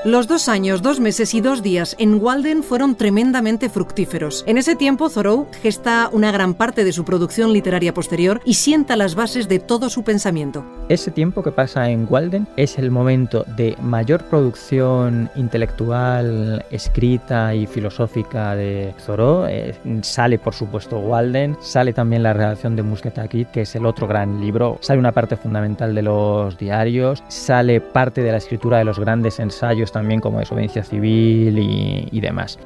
Los 0.05 0.27
dos 0.27 0.49
años, 0.49 0.83
dos 0.83 0.99
meses 0.99 1.33
y 1.33 1.41
dos 1.41 1.63
días 1.63 1.95
en 1.97 2.21
Walden 2.21 2.61
fueron 2.61 2.93
tremendamente 2.93 3.69
fructíferos. 3.69 4.43
En 4.45 4.59
ese 4.59 4.75
tiempo, 4.75 5.09
Thoreau 5.09 5.47
gesta 5.63 6.11
una 6.11 6.31
gran 6.31 6.53
parte 6.53 6.83
de 6.83 6.91
su 6.91 7.03
producción 7.03 7.51
literaria 7.53 7.91
posterior 7.91 8.39
y 8.45 8.53
sienta 8.53 8.97
las 8.97 9.15
bases 9.15 9.47
de 9.49 9.57
todo 9.57 9.89
su 9.89 10.03
pensamiento. 10.03 10.63
Ese 10.89 11.09
tiempo 11.09 11.41
que 11.41 11.51
pasa 11.51 11.89
en 11.89 12.05
Walden 12.07 12.45
es 12.55 12.77
el 12.77 12.91
momento 12.91 13.45
de 13.57 13.75
mayor 13.81 14.25
producción 14.25 15.31
intelectual, 15.35 16.63
escrita 16.69 17.55
y 17.55 17.65
filosófica 17.65 18.55
de 18.55 18.93
Thoreau. 19.03 19.47
Eh, 19.47 19.73
sale, 20.03 20.37
por 20.37 20.53
supuesto, 20.53 20.99
Walden, 20.99 21.57
sale 21.61 21.93
también 21.93 22.21
la 22.21 22.33
relación 22.33 22.75
de 22.75 22.83
Musketakit, 22.83 23.49
que 23.49 23.61
es 23.61 23.75
el 23.75 23.87
otro 23.87 24.07
gran 24.07 24.39
libro. 24.39 24.77
Sale 24.81 24.99
una 24.99 25.13
parte 25.13 25.35
fundamental 25.35 25.95
de 25.95 26.03
los 26.03 26.59
diarios, 26.59 27.23
sale 27.27 27.81
parte 27.81 28.21
de 28.21 28.31
la 28.31 28.37
escritura 28.37 28.77
de 28.77 28.85
los 28.85 28.99
grandes 28.99 29.39
ensayos 29.39 29.94
también 29.95 30.19
como 30.19 30.39
desobediencia 30.39 30.83
civil 30.83 31.57
y, 31.57 32.09
y 32.11 32.19
demás. 32.19 32.59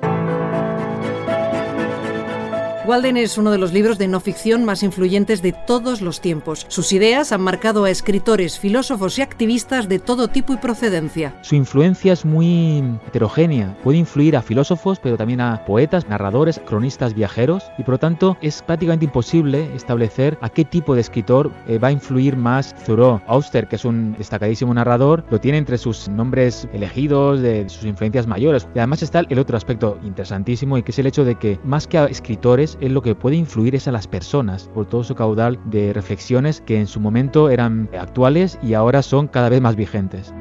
Walden 2.89 3.17
es 3.17 3.38
uno 3.38 3.51
de 3.51 3.60
los 3.60 3.72
libros 3.72 4.00
de 4.00 4.08
no 4.08 4.19
ficción 4.19 4.65
más 4.65 4.81
influyentes 4.81 5.43
de 5.43 5.51
todos 5.51 6.01
los 6.01 6.22
tiempos. 6.22 6.65
Sus 6.69 6.91
ideas 6.91 7.31
han 7.31 7.41
marcado 7.41 7.84
a 7.84 7.91
escritores, 7.91 8.58
filósofos 8.58 9.19
y 9.19 9.22
activistas 9.22 9.88
de 9.88 10.00
todo 10.00 10.29
tipo 10.29 10.53
y 10.53 10.58
procedencia. 10.58 11.36
Su 11.43 11.53
influencia 11.53 12.13
es 12.13 12.25
muy 12.25 12.84
heterogénea. 13.05 13.77
Puede 13.84 14.00
influir 14.00 14.36
a 14.36 14.41
filósofos, 14.41 14.98
pero 14.98 15.17
también 15.17 15.39
a 15.39 15.63
poetas, 15.65 16.10
narradores, 16.10 16.60
cronistas, 16.65 17.13
viajeros, 17.13 17.63
y 17.77 17.84
por 17.84 17.93
lo 17.93 17.98
tanto 18.00 18.38
es 18.41 18.63
prácticamente 18.63 19.05
imposible 19.05 19.69
establecer 19.75 20.39
a 20.41 20.50
qué 20.50 20.65
tipo 20.65 20.96
de 20.96 21.01
escritor 21.01 21.51
eh, 21.67 21.77
va 21.77 21.89
a 21.89 21.91
influir 21.91 22.38
más 22.38 22.74
Thoreau. 22.88 23.22
Auster, 23.27 23.67
que 23.67 23.75
es 23.75 23.86
un 23.86 24.15
destacadísimo 24.17 24.74
narrador, 24.74 25.24
lo 25.29 25.39
tiene 25.39 25.60
entre 25.60 25.77
sus 25.77 26.10
nombres 26.10 26.67
elegidos, 26.74 27.39
de 27.41 27.69
sus 27.69 27.84
influencias 27.84 28.25
mayores. 28.25 28.67
Y 28.74 28.79
además 28.79 29.03
está 29.03 29.19
el 29.29 29.38
otro 29.38 29.58
aspecto 29.58 30.00
interesantísimo, 30.03 30.75
y 30.75 30.81
que 30.81 30.89
es 30.89 30.98
el 30.98 31.05
hecho 31.05 31.24
de 31.24 31.36
que 31.36 31.60
más 31.63 31.86
que 31.86 32.00
a 32.00 32.05
escritores, 32.05 32.78
es 32.79 32.91
lo 32.91 33.01
que 33.01 33.15
puede 33.15 33.36
influir 33.36 33.75
es 33.75 33.88
a 33.88 33.91
las 33.91 34.07
personas 34.07 34.69
por 34.74 34.86
todo 34.86 35.03
su 35.03 35.15
caudal 35.15 35.59
de 35.65 35.93
reflexiones 35.93 36.62
que 36.62 36.79
en 36.79 36.88
su 36.88 37.00
momento 37.00 37.50
eran 37.50 37.89
actuales 37.98 38.59
y 38.62 38.74
ahora 38.74 39.01
son 39.01 39.27
cada 39.27 39.50
vez 39.50 39.62
más 39.62 39.75
vigentes. 39.75 40.33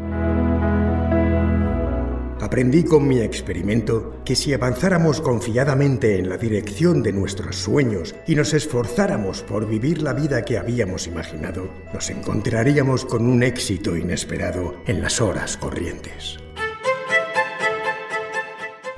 Aprendí 2.40 2.84
con 2.84 3.06
mi 3.06 3.18
experimento 3.20 4.22
que 4.24 4.36
si 4.36 4.54
avanzáramos 4.54 5.20
confiadamente 5.20 6.18
en 6.18 6.28
la 6.28 6.38
dirección 6.38 7.02
de 7.02 7.12
nuestros 7.12 7.56
sueños 7.56 8.14
y 8.26 8.36
nos 8.36 8.54
esforzáramos 8.54 9.42
por 9.42 9.68
vivir 9.68 10.00
la 10.00 10.14
vida 10.14 10.42
que 10.42 10.56
habíamos 10.56 11.06
imaginado, 11.06 11.68
nos 11.92 12.08
encontraríamos 12.10 13.04
con 13.04 13.28
un 13.28 13.42
éxito 13.42 13.96
inesperado 13.96 14.76
en 14.86 15.02
las 15.02 15.20
horas 15.20 15.56
corrientes. 15.56 16.38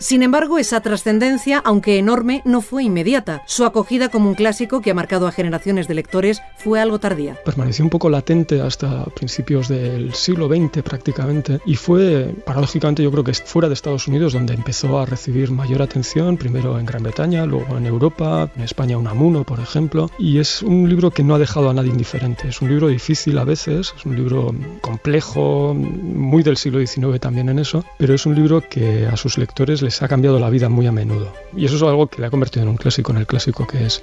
Sin 0.01 0.23
embargo, 0.23 0.59
esa 0.59 0.81
trascendencia, 0.81 1.61
aunque 1.63 1.99
enorme, 1.99 2.41
no 2.47 2.63
fue 2.63 2.85
inmediata. 2.85 3.43
Su 3.45 3.67
acogida 3.67 4.09
como 4.09 4.31
un 4.31 4.35
clásico 4.35 4.81
que 4.81 4.91
ha 4.91 4.95
marcado 4.95 5.27
a 5.27 5.33
generaciones 5.33 5.89
de 5.89 5.95
lectores 5.95 6.41
fue 6.57 6.81
algo 6.81 6.99
tardía. 6.99 7.37
Permaneció 7.45 7.85
un 7.85 7.91
poco 7.91 8.09
latente 8.09 8.63
hasta 8.63 9.05
principios 9.05 9.69
del 9.69 10.15
siglo 10.15 10.49
XX 10.49 10.83
prácticamente 10.83 11.61
y 11.67 11.77
fue, 11.77 12.35
paradójicamente, 12.47 13.03
yo 13.03 13.11
creo 13.11 13.25
que 13.25 13.35
fuera 13.35 13.69
de 13.69 13.75
Estados 13.75 14.09
Unidos 14.09 14.33
donde 14.33 14.55
empezó 14.55 14.99
a 14.99 15.05
recibir 15.05 15.51
mayor 15.51 15.83
atención, 15.83 16.39
primero 16.39 16.79
en 16.79 16.87
Gran 16.87 17.03
Bretaña, 17.03 17.45
luego 17.45 17.77
en 17.77 17.85
Europa, 17.85 18.51
en 18.57 18.63
España 18.63 18.97
Unamuno, 18.97 19.45
por 19.45 19.61
ejemplo, 19.61 20.11
y 20.19 20.39
es 20.39 20.63
un 20.63 20.89
libro 20.89 21.11
que 21.11 21.25
no 21.25 21.35
ha 21.35 21.39
dejado 21.39 21.69
a 21.69 21.75
nadie 21.75 21.91
indiferente. 21.91 22.49
Es 22.49 22.63
un 22.63 22.71
libro 22.71 22.89
difícil 22.89 23.37
a 23.37 23.45
veces, 23.45 23.93
es 23.95 24.07
un 24.07 24.17
libro 24.17 24.55
complejo, 24.81 25.75
muy 25.75 26.43
del 26.43 26.57
siglo 26.57 26.85
XIX 26.85 27.21
también 27.21 27.51
en 27.51 27.59
eso, 27.59 27.85
pero 27.99 28.15
es 28.15 28.25
un 28.25 28.35
libro 28.35 28.67
que 28.67 29.07
a 29.07 29.17
sus 29.19 29.37
lectores 29.37 29.83
les 29.83 29.90
ha 30.01 30.09
cambiado 30.09 30.39
la 30.39 30.51
vida 30.51 30.69
muy 30.69 30.87
a 30.87 30.93
menudo. 30.93 31.33
Y 31.57 31.65
eso 31.65 31.77
es 31.77 31.83
algo 31.83 32.07
que 32.07 32.21
le 32.21 32.27
ha 32.27 32.31
convertido 32.31 32.63
en 32.63 32.69
un 32.69 32.77
clásico, 32.77 33.13
en 33.13 33.19
el 33.19 33.27
clásico 33.27 33.67
que 33.67 33.87
es. 33.87 34.03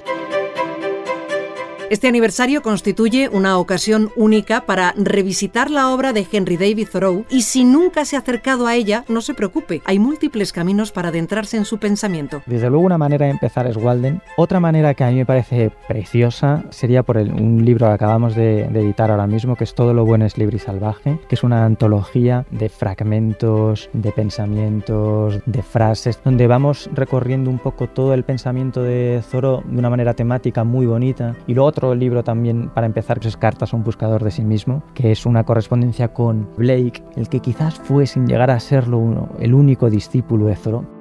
Este 1.90 2.10
aniversario 2.10 2.62
constituye 2.62 3.30
una 3.30 3.58
ocasión 3.58 4.12
única 4.18 4.66
para 4.66 4.94
revisitar 4.98 5.72
la 5.72 5.94
obra 5.94 6.12
de 6.12 6.28
Henry 6.30 6.58
David 6.58 6.90
Thoreau 6.92 7.24
y 7.30 7.44
si 7.44 7.64
nunca 7.64 8.04
se 8.04 8.18
ha 8.18 8.20
acercado 8.20 8.68
a 8.68 8.76
ella, 8.76 9.06
no 9.08 9.22
se 9.22 9.34
preocupe, 9.34 9.82
hay 9.86 9.98
múltiples 9.98 10.52
caminos 10.52 10.92
para 10.92 11.10
adentrarse 11.10 11.56
en 11.56 11.64
su 11.64 11.78
pensamiento. 11.78 12.42
Desde 12.46 12.70
luego 12.70 12.86
una 12.86 12.98
manera 12.98 13.26
de 13.26 13.32
empezar 13.32 13.68
es 13.68 13.78
Walden. 13.78 14.22
Otra 14.36 14.60
manera 14.60 14.96
que 14.96 15.06
a 15.06 15.12
mí 15.12 15.16
me 15.16 15.26
parece 15.26 15.72
preciosa 15.88 16.66
sería 16.72 17.04
por 17.04 17.16
un 17.16 17.64
libro 17.64 17.88
que 17.88 17.94
acabamos 17.94 18.36
de, 18.36 18.66
editar 18.66 19.10
ahora 19.10 19.26
mismo, 19.26 19.56
que 19.56 19.64
es 19.64 19.74
Todo 19.74 19.94
lo 19.94 20.06
bueno 20.06 20.26
es 20.26 20.38
libre 20.38 20.58
y 20.58 20.60
salvaje, 20.60 21.20
que 21.30 21.36
es 21.36 21.44
una 21.44 21.64
antología 21.64 22.46
de 22.52 22.68
fragmentos, 22.68 23.90
de 23.94 24.12
pensamientos, 24.12 25.40
de 25.46 25.64
frases, 25.64 26.20
donde 26.22 26.48
vamos 26.48 26.90
recorriendo 26.94 27.50
un 27.50 27.60
poco 27.60 27.88
todo 27.88 28.14
el 28.14 28.24
pensamiento 28.24 28.84
de 28.84 29.24
Thoreau 29.32 29.64
de 29.64 29.80
una 29.80 29.90
manera 29.90 30.14
temática 30.16 30.66
muy 30.66 30.86
bonita 30.86 31.36
y 31.48 31.54
luego 31.54 31.72
otro 31.78 31.94
libro 31.94 32.24
también 32.24 32.70
para 32.70 32.88
empezar, 32.88 33.20
que 33.20 33.28
es 33.28 33.38
Cartas 33.38 33.72
a 33.72 33.78
un 33.78 33.84
buscador 33.84 34.24
de 34.24 34.32
sí 34.32 34.44
mismo, 34.44 34.82
que 34.96 35.12
es 35.12 35.28
una 35.28 35.44
correspondencia 35.44 36.12
con 36.12 36.50
Blake, 36.58 37.04
el 37.16 37.30
que 37.30 37.40
quizás 37.40 37.76
fue 37.76 38.08
sin 38.08 38.26
llegar 38.26 38.50
a 38.50 38.60
serlo 38.60 38.98
uno, 38.98 39.30
el 39.40 39.54
único 39.54 39.90
discípulo 39.90 40.48
de 40.48 40.56
Thoreau. 40.56 40.97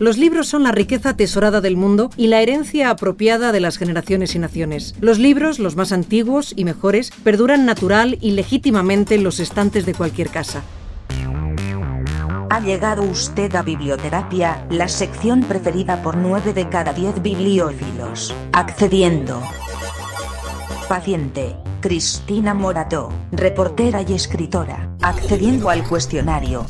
Los 0.00 0.16
libros 0.16 0.48
son 0.48 0.62
la 0.62 0.72
riqueza 0.72 1.14
tesorada 1.14 1.60
del 1.60 1.76
mundo 1.76 2.08
y 2.16 2.28
la 2.28 2.40
herencia 2.40 2.88
apropiada 2.88 3.52
de 3.52 3.60
las 3.60 3.76
generaciones 3.76 4.34
y 4.34 4.38
naciones. 4.38 4.94
Los 4.98 5.18
libros, 5.18 5.58
los 5.58 5.76
más 5.76 5.92
antiguos 5.92 6.54
y 6.56 6.64
mejores, 6.64 7.10
perduran 7.22 7.66
natural 7.66 8.16
y 8.22 8.30
legítimamente 8.30 9.16
en 9.16 9.24
los 9.24 9.40
estantes 9.40 9.84
de 9.84 9.92
cualquier 9.92 10.30
casa. 10.30 10.62
Ha 12.48 12.60
llegado 12.60 13.02
usted 13.02 13.54
a 13.54 13.60
Biblioterapia, 13.60 14.66
la 14.70 14.88
sección 14.88 15.42
preferida 15.42 16.02
por 16.02 16.16
9 16.16 16.54
de 16.54 16.66
cada 16.70 16.94
10 16.94 17.20
bibliófilos. 17.20 18.34
Accediendo. 18.52 19.42
Paciente. 20.88 21.56
Cristina 21.80 22.52
Morato, 22.52 23.10
reportera 23.32 24.02
y 24.02 24.12
escritora, 24.12 24.90
accediendo 25.00 25.70
al 25.70 25.82
cuestionario. 25.88 26.66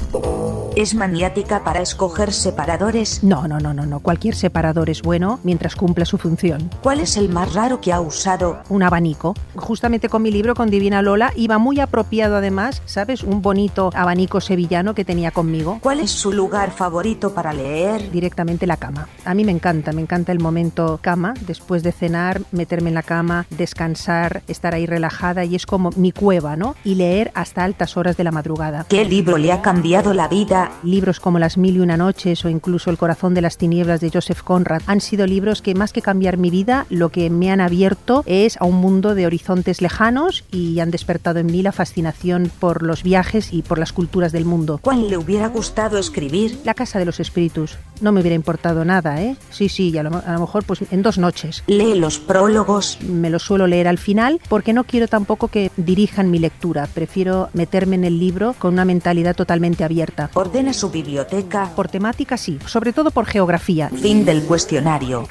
¿Es 0.76 0.94
maniática 0.94 1.64
para 1.64 1.80
escoger 1.80 2.32
separadores? 2.32 3.24
No, 3.24 3.48
no, 3.48 3.58
no, 3.58 3.74
no, 3.74 3.86
no. 3.86 3.98
Cualquier 3.98 4.36
separador 4.36 4.88
es 4.88 5.02
bueno 5.02 5.40
mientras 5.42 5.74
cumpla 5.74 6.04
su 6.04 6.16
función. 6.16 6.70
¿Cuál 6.80 7.00
es 7.00 7.16
el 7.16 7.28
más 7.28 7.54
raro 7.54 7.80
que 7.80 7.92
ha 7.92 8.00
usado? 8.00 8.60
Un 8.68 8.84
abanico. 8.84 9.34
Justamente 9.56 10.08
con 10.08 10.22
mi 10.22 10.30
libro, 10.30 10.54
con 10.54 10.70
Divina 10.70 11.02
Lola, 11.02 11.32
iba 11.34 11.58
muy 11.58 11.80
apropiado 11.80 12.36
además, 12.36 12.82
¿sabes? 12.86 13.24
Un 13.24 13.42
bonito 13.42 13.90
abanico 13.94 14.40
sevillano 14.40 14.94
que 14.94 15.04
tenía 15.04 15.32
conmigo. 15.32 15.80
¿Cuál 15.82 15.98
es 15.98 16.12
su 16.12 16.32
lugar 16.32 16.70
favorito 16.70 17.34
para 17.34 17.52
leer? 17.52 18.08
Directamente 18.12 18.64
la 18.68 18.76
cama. 18.76 19.08
A 19.24 19.34
mí 19.34 19.44
me 19.44 19.52
encanta, 19.52 19.90
me 19.90 20.02
encanta 20.02 20.30
el 20.30 20.38
momento 20.38 21.00
cama, 21.02 21.34
después 21.48 21.82
de 21.82 21.90
cenar, 21.90 22.42
meterme 22.52 22.90
en 22.90 22.94
la 22.94 23.02
cama, 23.02 23.44
descansar, 23.50 24.42
estar 24.46 24.72
ahí 24.72 24.86
relajada 25.00 25.46
y 25.46 25.54
es 25.54 25.64
como 25.64 25.90
mi 25.96 26.12
cueva, 26.12 26.56
¿no? 26.56 26.76
Y 26.84 26.94
leer 26.94 27.30
hasta 27.34 27.64
altas 27.64 27.96
horas 27.96 28.18
de 28.18 28.24
la 28.24 28.30
madrugada. 28.30 28.84
¿Qué 28.88 29.04
libro 29.06 29.38
le 29.38 29.50
ha 29.50 29.62
cambiado 29.62 30.12
la 30.12 30.28
vida? 30.28 30.72
Libros 30.82 31.20
como 31.20 31.38
Las 31.38 31.56
Mil 31.56 31.76
y 31.76 31.80
Una 31.80 31.96
Noches 31.96 32.44
o 32.44 32.50
incluso 32.50 32.90
El 32.90 32.98
Corazón 32.98 33.32
de 33.32 33.40
las 33.40 33.56
Tinieblas 33.56 34.00
de 34.00 34.10
Joseph 34.10 34.42
Conrad 34.42 34.82
han 34.86 35.00
sido 35.00 35.26
libros 35.26 35.62
que 35.62 35.74
más 35.74 35.92
que 35.92 36.02
cambiar 36.02 36.36
mi 36.36 36.50
vida, 36.50 36.86
lo 36.90 37.08
que 37.08 37.30
me 37.30 37.50
han 37.50 37.62
abierto 37.62 38.22
es 38.26 38.60
a 38.60 38.64
un 38.64 38.76
mundo 38.76 39.14
de 39.14 39.26
horizontes 39.26 39.80
lejanos 39.80 40.44
y 40.52 40.80
han 40.80 40.90
despertado 40.90 41.38
en 41.38 41.46
mí 41.46 41.62
la 41.62 41.72
fascinación 41.72 42.50
por 42.60 42.82
los 42.82 43.02
viajes 43.02 43.52
y 43.52 43.62
por 43.62 43.78
las 43.78 43.92
culturas 43.92 44.32
del 44.32 44.44
mundo. 44.44 44.80
¿Cuál 44.82 45.08
le 45.08 45.16
hubiera 45.16 45.48
gustado 45.48 45.96
escribir? 45.98 46.58
La 46.64 46.74
Casa 46.74 46.98
de 46.98 47.06
los 47.06 47.20
Espíritus. 47.20 47.78
No 48.00 48.12
me 48.12 48.20
hubiera 48.20 48.34
importado 48.34 48.84
nada, 48.84 49.20
¿eh? 49.20 49.36
Sí, 49.50 49.68
sí, 49.68 49.96
a 49.98 50.02
lo, 50.02 50.10
a 50.24 50.32
lo 50.32 50.40
mejor 50.40 50.64
pues 50.64 50.80
en 50.90 51.02
dos 51.02 51.18
noches. 51.18 51.62
¿Lee 51.66 51.94
los 51.94 52.18
prólogos? 52.18 52.98
Me 53.02 53.30
los 53.30 53.42
suelo 53.42 53.66
leer 53.66 53.88
al 53.88 53.98
final 53.98 54.40
porque 54.48 54.72
no 54.72 54.84
quiero 54.84 55.08
tampoco 55.08 55.48
que 55.48 55.70
dirijan 55.76 56.30
mi 56.30 56.38
lectura. 56.38 56.88
Prefiero 56.92 57.50
meterme 57.52 57.96
en 57.96 58.04
el 58.04 58.18
libro 58.18 58.54
con 58.58 58.74
una 58.74 58.84
mentalidad 58.84 59.36
totalmente 59.36 59.84
abierta. 59.84 60.30
¿Ordena 60.34 60.72
su 60.72 60.90
biblioteca? 60.90 61.72
Por 61.76 61.88
temática 61.88 62.36
sí, 62.36 62.58
sobre 62.66 62.92
todo 62.92 63.10
por 63.10 63.26
geografía. 63.26 63.90
Fin 63.90 64.24
del 64.24 64.42
cuestionario. 64.44 65.28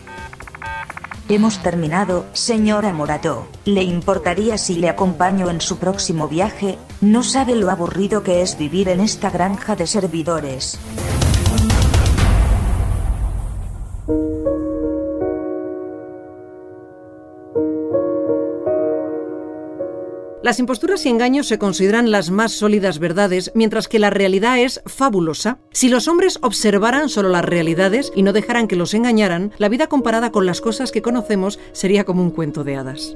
Hemos 1.29 1.61
terminado, 1.61 2.25
señora 2.33 2.91
Morato. 2.91 3.47
¿Le 3.65 3.83
importaría 3.83 4.57
si 4.57 4.75
le 4.75 4.89
acompaño 4.89 5.51
en 5.51 5.61
su 5.61 5.77
próximo 5.77 6.27
viaje? 6.27 6.79
No 7.01 7.21
sabe 7.21 7.55
lo 7.55 7.69
aburrido 7.69 8.23
que 8.23 8.41
es 8.41 8.57
vivir 8.57 8.89
en 8.89 8.99
esta 8.99 9.29
granja 9.29 9.75
de 9.75 9.85
servidores. 9.85 10.79
Las 20.41 20.57
imposturas 20.59 21.05
y 21.05 21.09
engaños 21.09 21.47
se 21.47 21.59
consideran 21.59 22.11
las 22.11 22.31
más 22.31 22.53
sólidas 22.53 22.99
verdades, 22.99 23.51
mientras 23.55 23.89
que 23.89 23.99
la 23.99 24.09
realidad 24.09 24.57
es 24.57 24.81
fabulosa. 24.85 25.59
Si 25.71 25.89
los 25.89 26.07
hombres 26.07 26.39
observaran 26.41 27.09
solo 27.09 27.27
las 27.27 27.43
realidades 27.43 28.13
y 28.15 28.23
no 28.23 28.31
dejaran 28.31 28.69
que 28.69 28.77
los 28.77 28.93
engañaran, 28.93 29.51
la 29.57 29.67
vida 29.67 29.87
comparada 29.87 30.31
con 30.31 30.45
las 30.45 30.61
cosas 30.61 30.93
que 30.93 31.01
conocemos 31.01 31.59
sería 31.73 32.05
como 32.05 32.21
un 32.23 32.31
cuento 32.31 32.63
de 32.63 32.77
hadas. 32.77 33.15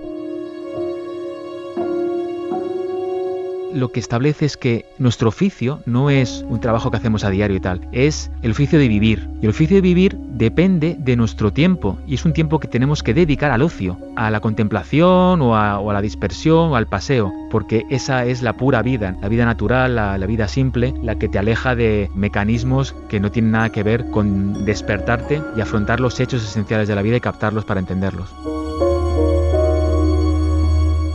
Lo 3.74 3.92
que 3.92 4.00
establece 4.00 4.46
es 4.46 4.58
que 4.58 4.86
nuestro 4.98 5.30
oficio 5.30 5.82
no 5.86 6.10
es 6.10 6.46
un 6.48 6.60
trabajo 6.60 6.92
que 6.92 6.98
hacemos 6.98 7.24
a 7.24 7.30
diario 7.30 7.58
y 7.58 7.60
tal, 7.60 7.88
es 7.92 8.32
el 8.42 8.52
oficio 8.52 8.80
de 8.80 8.88
vivir. 8.88 9.28
Y 9.42 9.46
el 9.46 9.50
oficio 9.50 9.76
de 9.76 9.82
vivir 9.82 10.18
depende 10.18 10.96
de 11.00 11.16
nuestro 11.16 11.52
tiempo 11.52 11.98
y 12.08 12.16
es 12.16 12.26
un 12.26 12.34
tiempo 12.34 12.60
que 12.60 12.68
tenemos 12.68 13.04
que 13.04 13.14
dedicar 13.14 13.52
al 13.52 13.62
ocio, 13.62 13.98
a 14.16 14.32
la 14.32 14.40
contemplación 14.40 15.42
o 15.42 15.56
a, 15.56 15.82
la 15.94 16.02
dispersión 16.02 16.72
o 16.72 16.76
al 16.76 16.88
paseo, 16.88 17.32
porque 17.52 17.84
esa 17.90 18.26
es 18.26 18.42
la 18.42 18.54
pura 18.54 18.82
vida, 18.82 19.18
la 19.22 19.28
vida 19.28 19.46
natural, 19.46 19.96
la 19.96 20.18
vida 20.26 20.48
simple, 20.48 20.94
la 21.02 21.16
que 21.16 21.28
te 21.28 21.40
aleja 21.40 21.76
de 21.76 22.10
mecanismos 22.16 22.96
que 23.10 23.20
no 23.20 23.32
tienen 23.32 23.52
nada 23.52 23.70
que 23.70 23.84
ver 23.84 24.10
con 24.12 24.66
despertarte 24.66 25.42
y 25.56 25.62
afrontar 25.62 26.00
los 26.00 26.20
hechos 26.20 26.44
esenciales 26.44 26.88
de 26.88 26.96
la 26.96 27.02
vida 27.02 27.18
y 27.18 27.22
captarlos 27.22 27.66
para 27.66 27.80
entenderlos. 27.80 28.34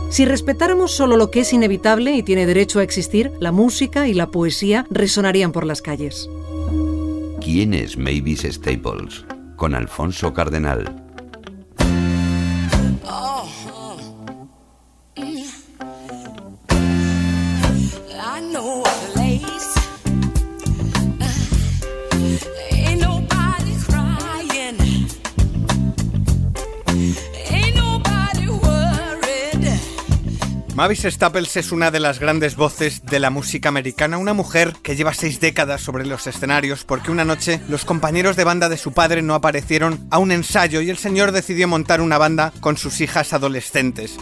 Si 0.09 0.25
respetáramos 0.25 0.91
solo 0.91 1.17
lo 1.17 1.29
que 1.29 1.41
es 1.41 1.53
inevitable 1.53 2.13
y 2.13 2.23
tiene 2.23 2.45
derecho 2.45 2.79
a 2.79 2.83
existir, 2.83 3.31
la 3.39 3.51
música 3.51 4.07
y 4.07 4.13
la 4.13 4.31
poesía 4.31 4.85
resonarían 4.89 5.51
por 5.51 5.65
las 5.65 5.81
calles. 5.81 6.29
¿Quién 7.41 7.73
es 7.73 7.97
Mavis 7.97 8.41
Staples? 8.41 9.25
Con 9.55 9.75
Alfonso 9.75 10.33
Cardenal. 10.33 11.08
Mavis 30.79 31.05
Staples 31.09 31.57
es 31.57 31.73
una 31.73 31.91
de 31.91 31.99
las 31.99 32.19
grandes 32.19 32.55
voces 32.55 33.03
de 33.05 33.19
la 33.19 33.29
música 33.29 33.67
americana, 33.67 34.17
una 34.17 34.33
mujer 34.33 34.75
que 34.81 34.95
lleva 34.95 35.13
seis 35.13 35.41
décadas 35.41 35.81
sobre 35.81 36.05
los 36.05 36.25
escenarios 36.25 36.85
porque 36.85 37.11
una 37.11 37.25
noche 37.25 37.59
los 37.67 37.83
compañeros 37.83 38.37
de 38.37 38.45
banda 38.45 38.69
de 38.69 38.77
su 38.77 38.93
padre 38.93 39.21
no 39.21 39.35
aparecieron 39.35 40.07
a 40.09 40.19
un 40.19 40.31
ensayo 40.31 40.79
y 40.79 40.89
el 40.89 40.97
señor 40.97 41.33
decidió 41.33 41.67
montar 41.67 41.99
una 41.99 42.17
banda 42.17 42.53
con 42.61 42.77
sus 42.77 43.01
hijas 43.01 43.33
adolescentes. 43.33 44.15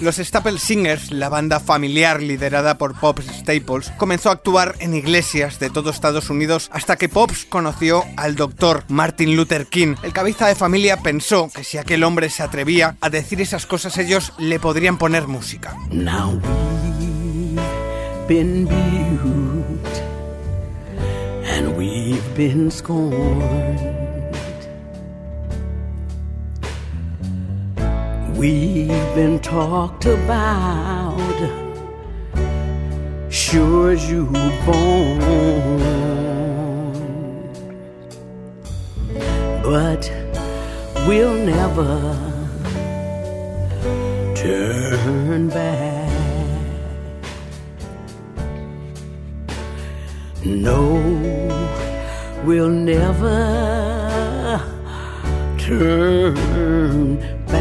Los 0.00 0.16
Staples 0.16 0.62
Singers, 0.62 1.10
la 1.10 1.28
banda 1.28 1.60
familiar 1.60 2.22
liderada 2.22 2.78
por 2.78 2.98
Pops 2.98 3.26
Staples, 3.26 3.90
comenzó 3.96 4.28
a 4.28 4.32
actuar 4.32 4.74
en 4.78 4.94
iglesias 4.94 5.58
de 5.58 5.70
todo 5.70 5.90
Estados 5.90 6.30
Unidos 6.30 6.68
hasta 6.72 6.96
que 6.96 7.08
Pops 7.08 7.44
conoció 7.44 8.04
al 8.16 8.36
doctor 8.36 8.84
Martin 8.88 9.36
Luther 9.36 9.66
King. 9.66 9.96
El 10.02 10.12
cabeza 10.12 10.46
de 10.46 10.54
familia 10.54 10.98
pensó 10.98 11.50
que 11.54 11.64
si 11.64 11.78
aquel 11.78 12.04
hombre 12.04 12.30
se 12.30 12.42
atrevía 12.42 12.96
a 13.00 13.10
decir 13.10 13.40
esas 13.40 13.66
cosas 13.66 13.98
ellos 13.98 14.32
le 14.38 14.60
podrían 14.60 14.98
poner 14.98 15.26
música. 15.26 15.76
We've 28.36 28.88
been 29.14 29.38
talked 29.40 30.04
about, 30.04 31.16
sure 33.30 33.92
as 33.92 34.10
you 34.10 34.26
born. 34.66 35.20
But 39.62 40.12
we'll 41.08 41.32
never 41.32 42.14
turn 44.34 45.48
back. 45.48 46.12
No, 50.44 51.00
we'll 52.44 52.68
never 52.68 53.38
turn 55.56 57.16
back. 57.46 57.55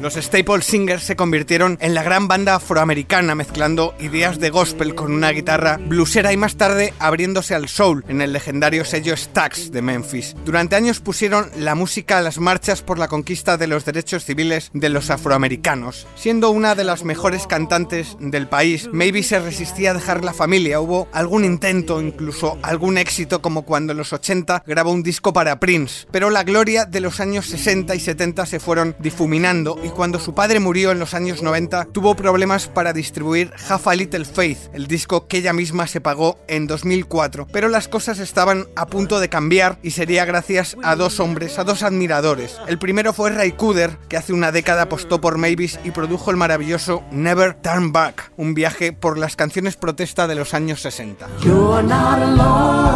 Los 0.00 0.14
Staple 0.14 0.62
Singers 0.62 1.02
se 1.02 1.16
convirtieron 1.16 1.76
en 1.80 1.92
la 1.92 2.04
gran 2.04 2.28
banda 2.28 2.54
afroamericana 2.54 3.34
mezclando 3.34 3.96
ideas 3.98 4.38
de 4.38 4.50
gospel 4.50 4.94
con 4.94 5.12
una 5.12 5.30
guitarra 5.30 5.78
bluesera 5.80 6.32
y 6.32 6.36
más 6.36 6.56
tarde 6.56 6.94
abriéndose 7.00 7.56
al 7.56 7.68
soul 7.68 8.04
en 8.06 8.20
el 8.20 8.32
legendario 8.32 8.84
sello 8.84 9.16
Stax 9.16 9.72
de 9.72 9.82
Memphis. 9.82 10.36
Durante 10.44 10.76
años 10.76 11.00
pusieron 11.00 11.50
la 11.56 11.74
música 11.74 12.18
a 12.18 12.22
las 12.22 12.38
marchas 12.38 12.80
por 12.82 13.00
la 13.00 13.08
conquista 13.08 13.56
de 13.56 13.66
los 13.66 13.84
derechos 13.84 14.24
civiles 14.24 14.70
de 14.72 14.88
los 14.88 15.10
afroamericanos. 15.10 16.06
Siendo 16.14 16.50
una 16.50 16.76
de 16.76 16.84
las 16.84 17.02
mejores 17.02 17.48
cantantes 17.48 18.16
del 18.20 18.46
país, 18.46 18.88
Maybe 18.92 19.24
se 19.24 19.40
resistía 19.40 19.90
a 19.90 19.94
dejar 19.94 20.24
la 20.24 20.32
familia. 20.32 20.80
Hubo 20.80 21.08
algún 21.12 21.44
intento, 21.44 22.00
incluso 22.00 22.56
algún 22.62 22.98
éxito 22.98 23.42
como 23.42 23.62
cuando 23.62 23.92
en 23.92 23.98
los 23.98 24.12
80 24.12 24.62
grabó 24.64 24.92
un 24.92 25.02
disco 25.02 25.32
para 25.32 25.58
Prince. 25.58 26.06
Pero 26.12 26.30
la 26.30 26.44
gloria 26.44 26.84
de 26.84 27.00
los 27.00 27.18
años 27.18 27.46
60 27.46 27.96
y 27.96 28.00
70 28.00 28.46
se 28.46 28.60
fueron 28.60 28.94
difuminando 29.00 29.76
y 29.88 29.90
cuando 29.90 30.18
su 30.18 30.34
padre 30.34 30.60
murió 30.60 30.92
en 30.92 30.98
los 30.98 31.14
años 31.14 31.42
90 31.42 31.86
tuvo 31.86 32.14
problemas 32.14 32.68
para 32.68 32.92
distribuir 32.92 33.50
Half 33.68 33.88
a 33.88 33.94
Little 33.94 34.26
Faith, 34.26 34.58
el 34.74 34.86
disco 34.86 35.26
que 35.26 35.38
ella 35.38 35.54
misma 35.54 35.86
se 35.86 36.02
pagó 36.02 36.38
en 36.46 36.66
2004. 36.66 37.46
Pero 37.50 37.68
las 37.68 37.88
cosas 37.88 38.18
estaban 38.18 38.66
a 38.76 38.86
punto 38.86 39.18
de 39.18 39.30
cambiar 39.30 39.78
y 39.82 39.92
sería 39.92 40.26
gracias 40.26 40.76
a 40.82 40.94
dos 40.94 41.20
hombres, 41.20 41.58
a 41.58 41.64
dos 41.64 41.82
admiradores. 41.82 42.58
El 42.66 42.78
primero 42.78 43.14
fue 43.14 43.30
Ray 43.30 43.52
Cooder, 43.52 43.96
que 44.08 44.18
hace 44.18 44.34
una 44.34 44.52
década 44.52 44.82
apostó 44.82 45.20
por 45.20 45.38
Mavis 45.38 45.78
y 45.84 45.90
produjo 45.90 46.30
el 46.30 46.36
maravilloso 46.36 47.02
Never 47.10 47.54
Turn 47.54 47.92
Back, 47.92 48.32
un 48.36 48.52
viaje 48.52 48.92
por 48.92 49.16
las 49.16 49.36
canciones 49.36 49.76
protesta 49.76 50.26
de 50.26 50.34
los 50.34 50.52
años 50.52 50.82
60. 50.82 51.26
You're 51.42 51.82
not 51.82 52.20
alone. 52.20 52.87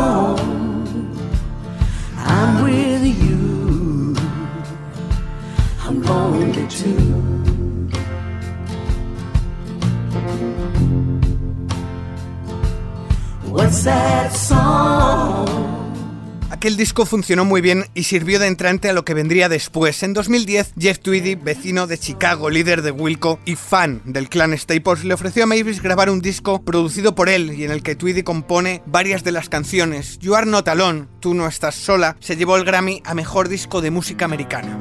Aquel 16.63 16.77
disco 16.77 17.07
funcionó 17.07 17.45
muy 17.45 17.61
bien 17.61 17.87
y 17.93 18.05
sirvió 18.05 18.39
de 18.39 18.47
entrante 18.47 18.89
a 18.89 18.93
lo 18.93 19.05
que 19.05 19.15
vendría 19.15 19.49
después. 19.49 20.05
En 20.05 20.13
2010, 20.13 20.75
Jeff 20.79 21.01
Tweedy, 21.01 21.35
vecino 21.35 21.89
de 21.89 21.99
Chicago, 21.99 22.51
líder 22.51 22.83
de 22.83 22.93
Wilco 22.93 23.41
y 23.45 23.57
fan 23.57 24.01
del 24.05 24.29
clan 24.29 24.57
Staples, 24.57 25.03
le 25.03 25.13
ofreció 25.13 25.43
a 25.43 25.47
Mavis 25.47 25.83
grabar 25.83 26.09
un 26.09 26.21
disco 26.21 26.63
producido 26.63 27.17
por 27.17 27.29
él 27.29 27.53
y 27.59 27.65
en 27.65 27.73
el 27.73 27.83
que 27.83 27.97
Tweedy 27.97 28.23
compone 28.23 28.81
varias 28.87 29.25
de 29.25 29.33
las 29.33 29.49
canciones. 29.49 30.21
You 30.21 30.37
Are 30.37 30.47
Not 30.47 30.69
Alone, 30.69 31.09
Tú 31.19 31.35
No 31.35 31.49
Estás 31.49 31.75
Sola, 31.75 32.17
se 32.21 32.37
llevó 32.37 32.57
el 32.57 32.65
Grammy 32.65 33.03
a 33.05 33.15
Mejor 33.15 33.49
Disco 33.49 33.81
de 33.81 33.91
Música 33.91 34.25
Americana. 34.25 34.79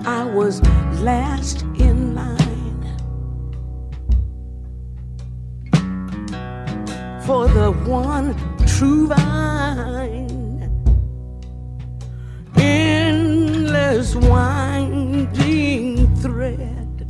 Endless 12.61 14.15
winding 14.15 16.15
thread. 16.17 17.07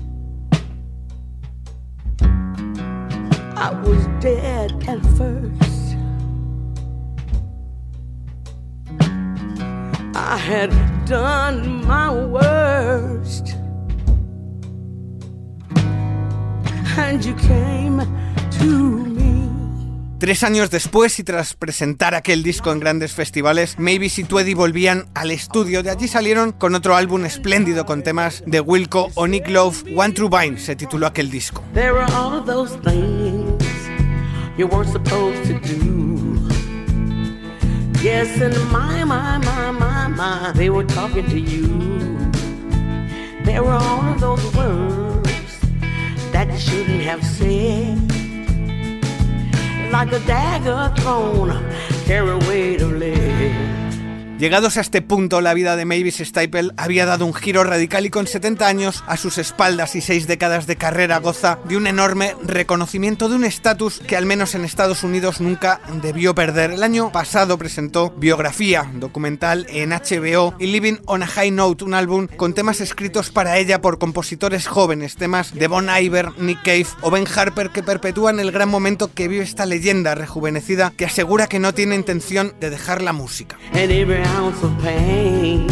I 3.58 3.74
was 3.84 4.08
dead 4.22 4.72
at 4.88 5.02
first. 5.18 5.98
I 10.16 10.38
had 10.38 10.72
done 11.06 11.86
my 11.86 12.10
worst. 12.12 13.56
And 16.98 17.26
you 17.26 17.36
came 17.36 18.00
to. 18.60 19.01
Tres 20.22 20.44
años 20.44 20.70
después 20.70 21.18
y 21.18 21.24
tras 21.24 21.56
presentar 21.56 22.14
aquel 22.14 22.44
disco 22.44 22.72
en 22.72 22.80
grandes 22.80 23.12
festivales, 23.12 23.80
Mavis 23.80 24.20
y 24.20 24.24
Tweedy 24.24 24.54
volvían 24.54 25.08
al 25.16 25.32
estudio. 25.32 25.82
De 25.82 25.90
allí 25.90 26.08
salieron 26.08 26.52
con 26.52 26.76
otro 26.76 26.96
álbum 26.96 27.26
espléndido 27.26 27.88
con 27.88 28.04
temas 28.04 28.44
de 28.46 28.62
Wilco 28.62 29.10
o 29.16 29.26
Nick 29.26 29.50
Love. 29.50 29.84
One 29.96 30.14
True 30.14 30.30
Vine 30.30 30.60
se 30.60 30.76
tituló 30.76 31.08
aquel 31.08 31.32
disco. 31.32 31.64
There 31.74 31.92
were 31.92 32.06
all 32.14 32.40
those 32.46 32.78
things 32.84 33.64
you 34.60 34.68
weren't 34.68 34.92
supposed 34.92 35.44
to 35.48 35.60
do. 35.60 36.38
Yes, 38.04 38.40
and 38.40 38.56
my, 38.72 39.04
my, 39.04 39.40
my, 39.40 39.72
my, 39.72 40.08
my, 40.08 40.52
they 40.54 40.70
were 40.70 40.86
talking 40.86 41.26
to 41.30 41.40
you. 41.40 41.66
There 43.44 43.64
were 43.64 43.74
all 43.74 44.14
those 44.20 44.56
words 44.56 45.58
that 46.32 46.48
you 46.48 46.60
shouldn't 46.60 47.02
have 47.06 47.26
said. 47.26 48.21
Like 49.91 50.13
a 50.13 50.19
dagger 50.21 50.93
thrown, 51.01 51.49
carry 52.06 52.30
away 52.30 52.77
to 52.77 52.86
lead. 52.86 53.31
Llegados 54.41 54.77
a 54.77 54.82
este 54.82 55.04
punto, 55.04 55.39
la 55.39 55.54
vida 55.54 55.75
de 55.75 55.86
Mavis 55.86 56.19
Staple 56.19 56.71
había 56.75 57.06
dado 57.06 57.27
un 57.27 57.34
giro 57.36 57.63
radical 57.63 58.08
y 58.08 58.10
con 58.10 58.25
70 58.25 58.65
años 58.65 59.04
a 59.06 59.15
sus 59.15 59.38
espaldas 59.38 59.95
y 59.95 60.01
seis 60.01 60.25
décadas 60.25 60.65
de 60.65 60.77
carrera 60.77 61.19
goza 61.19 61.60
de 61.65 61.77
un 61.77 61.86
enorme 61.86 62.36
reconocimiento 62.41 63.30
de 63.30 63.36
un 63.36 63.45
estatus 63.45 63.99
que 63.99 64.17
al 64.17 64.25
menos 64.25 64.56
en 64.56 64.65
Estados 64.65 65.04
Unidos 65.04 65.41
nunca 65.41 65.80
debió 66.01 66.34
perder. 66.34 66.71
El 66.71 66.82
año 66.82 67.12
pasado 67.12 67.60
presentó 67.60 68.15
Biografía, 68.17 68.89
documental 68.95 69.67
en 69.69 69.91
HBO 69.91 70.56
y 70.58 70.65
Living 70.65 70.97
on 71.06 71.21
a 71.21 71.27
High 71.27 71.51
Note, 71.51 71.84
un 71.84 71.93
álbum 71.93 72.25
con 72.25 72.56
temas 72.56 72.82
escritos 72.82 73.30
para 73.30 73.60
ella 73.60 73.80
por 73.80 73.99
compositores 73.99 74.65
jóvenes, 74.65 75.17
temas 75.17 75.54
de 75.54 75.67
Bon 75.67 75.88
Iver, 75.88 76.32
Nick 76.39 76.63
Cave 76.63 76.88
o 77.01 77.12
Ben 77.12 77.27
Harper 77.27 77.69
que 77.69 77.84
perpetúan 77.84 78.39
el 78.39 78.51
gran 78.51 78.69
momento 78.69 79.13
que 79.13 79.27
vive 79.27 79.43
esta 79.43 79.67
leyenda 79.67 80.15
rejuvenecida 80.15 80.93
que 80.97 81.06
asegura 81.06 81.45
que 81.45 81.60
no 81.60 81.75
tiene 81.75 81.93
intención 81.93 82.56
de 82.60 82.71
dejar 82.71 83.04
la 83.04 83.13
música. 83.13 83.60
And 84.32 84.38
every 84.38 84.38
ounce 84.38 84.63
of 84.63 84.84
pain. 84.84 85.67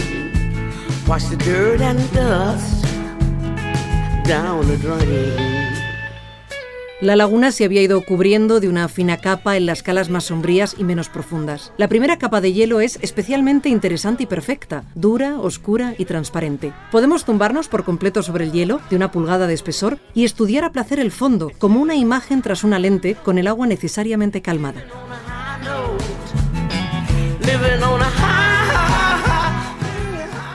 Wash 1.07 1.25
the 1.25 1.37
dirt 1.37 1.81
and 1.81 1.99
dust 2.13 2.83
down 4.25 4.67
the 4.67 4.77
drain. 4.77 5.69
La 7.01 7.15
laguna 7.15 7.53
se 7.53 7.63
había 7.63 7.81
ido 7.81 8.01
cubriendo 8.01 8.59
de 8.59 8.67
una 8.67 8.89
fina 8.89 9.15
capa 9.15 9.55
en 9.55 9.65
las 9.65 9.83
calas 9.83 10.09
más 10.09 10.25
sombrías 10.25 10.75
y 10.77 10.83
menos 10.83 11.07
profundas. 11.07 11.71
La 11.77 11.87
primera 11.87 12.17
capa 12.17 12.41
de 12.41 12.51
hielo 12.51 12.81
es 12.81 12.99
especialmente 13.01 13.69
interesante 13.69 14.23
y 14.23 14.25
perfecta, 14.25 14.83
dura, 14.95 15.39
oscura 15.39 15.95
y 15.97 16.03
transparente. 16.03 16.73
Podemos 16.91 17.23
tumbarnos 17.23 17.69
por 17.69 17.85
completo 17.85 18.21
sobre 18.21 18.43
el 18.43 18.51
hielo, 18.51 18.81
de 18.89 18.97
una 18.97 19.11
pulgada 19.11 19.47
de 19.47 19.53
espesor, 19.53 19.97
y 20.13 20.25
estudiar 20.25 20.65
a 20.65 20.73
placer 20.73 20.99
el 20.99 21.13
fondo, 21.13 21.53
como 21.57 21.79
una 21.79 21.95
imagen 21.95 22.41
tras 22.41 22.65
una 22.65 22.79
lente 22.79 23.15
con 23.15 23.37
el 23.37 23.47
agua 23.47 23.65
necesariamente 23.65 24.41
calmada. 24.41 24.83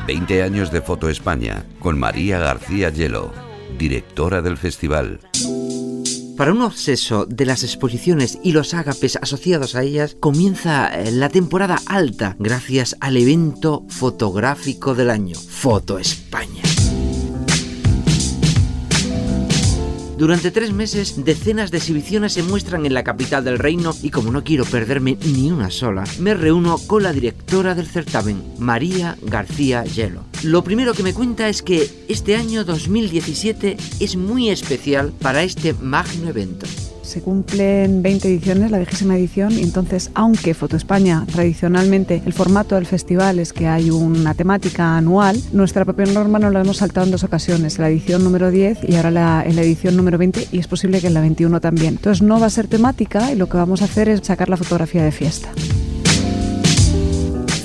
20 0.06 0.42
años 0.42 0.70
de 0.70 0.82
Foto 0.82 1.08
España 1.08 1.64
con 1.78 1.98
María 1.98 2.38
García 2.38 2.90
Hielo, 2.90 3.32
directora 3.78 4.42
del 4.42 4.58
festival. 4.58 5.20
Para 6.36 6.52
un 6.52 6.62
obseso 6.62 7.26
de 7.26 7.46
las 7.46 7.62
exposiciones 7.62 8.38
y 8.42 8.52
los 8.52 8.74
ágapes 8.74 9.16
asociados 9.16 9.76
a 9.76 9.82
ellas, 9.82 10.16
comienza 10.18 10.88
eh, 10.88 11.12
la 11.12 11.28
temporada 11.28 11.78
alta 11.86 12.36
gracias 12.38 12.96
al 13.00 13.16
evento 13.16 13.84
fotográfico 13.88 14.94
del 14.94 15.10
año, 15.10 15.36
Foto 15.36 15.98
España. 15.98 16.53
Durante 20.16 20.52
tres 20.52 20.72
meses, 20.72 21.24
decenas 21.24 21.72
de 21.72 21.78
exhibiciones 21.78 22.34
se 22.34 22.44
muestran 22.44 22.86
en 22.86 22.94
la 22.94 23.02
capital 23.02 23.44
del 23.44 23.58
reino 23.58 23.92
y 24.00 24.10
como 24.10 24.30
no 24.30 24.44
quiero 24.44 24.64
perderme 24.64 25.18
ni 25.34 25.50
una 25.50 25.70
sola, 25.70 26.04
me 26.20 26.34
reúno 26.34 26.78
con 26.86 27.02
la 27.02 27.12
directora 27.12 27.74
del 27.74 27.88
certamen, 27.88 28.40
María 28.58 29.16
García 29.22 29.82
Hielo. 29.84 30.22
Lo 30.44 30.62
primero 30.62 30.94
que 30.94 31.02
me 31.02 31.14
cuenta 31.14 31.48
es 31.48 31.62
que 31.62 31.90
este 32.08 32.36
año 32.36 32.64
2017 32.64 33.76
es 33.98 34.16
muy 34.16 34.50
especial 34.50 35.12
para 35.20 35.42
este 35.42 35.74
magno 35.74 36.28
evento. 36.28 36.66
Se 37.04 37.20
cumplen 37.20 38.02
20 38.02 38.28
ediciones, 38.28 38.70
la 38.70 38.78
vigésima 38.78 39.16
edición, 39.16 39.52
y 39.52 39.62
entonces, 39.62 40.10
aunque 40.14 40.54
Foto 40.54 40.76
España, 40.76 41.24
tradicionalmente, 41.30 42.22
el 42.24 42.32
formato 42.32 42.74
del 42.74 42.86
festival 42.86 43.38
es 43.38 43.52
que 43.52 43.68
hay 43.68 43.90
una 43.90 44.34
temática 44.34 44.96
anual, 44.96 45.40
nuestra 45.52 45.84
propia 45.84 46.06
norma 46.06 46.38
nos 46.38 46.52
la 46.52 46.62
hemos 46.62 46.78
saltado 46.78 47.06
en 47.06 47.12
dos 47.12 47.22
ocasiones, 47.22 47.78
la 47.78 47.90
edición 47.90 48.24
número 48.24 48.50
10 48.50 48.88
y 48.88 48.96
ahora 48.96 49.10
la, 49.10 49.44
en 49.46 49.54
la 49.54 49.62
edición 49.62 49.96
número 49.96 50.16
20, 50.16 50.48
y 50.50 50.58
es 50.58 50.66
posible 50.66 51.00
que 51.00 51.08
en 51.08 51.14
la 51.14 51.20
21 51.20 51.60
también. 51.60 51.94
Entonces, 51.94 52.22
no 52.22 52.40
va 52.40 52.46
a 52.46 52.50
ser 52.50 52.68
temática 52.68 53.30
y 53.30 53.36
lo 53.36 53.48
que 53.48 53.58
vamos 53.58 53.82
a 53.82 53.84
hacer 53.84 54.08
es 54.08 54.20
sacar 54.24 54.48
la 54.48 54.56
fotografía 54.56 55.04
de 55.04 55.12
fiesta. 55.12 55.50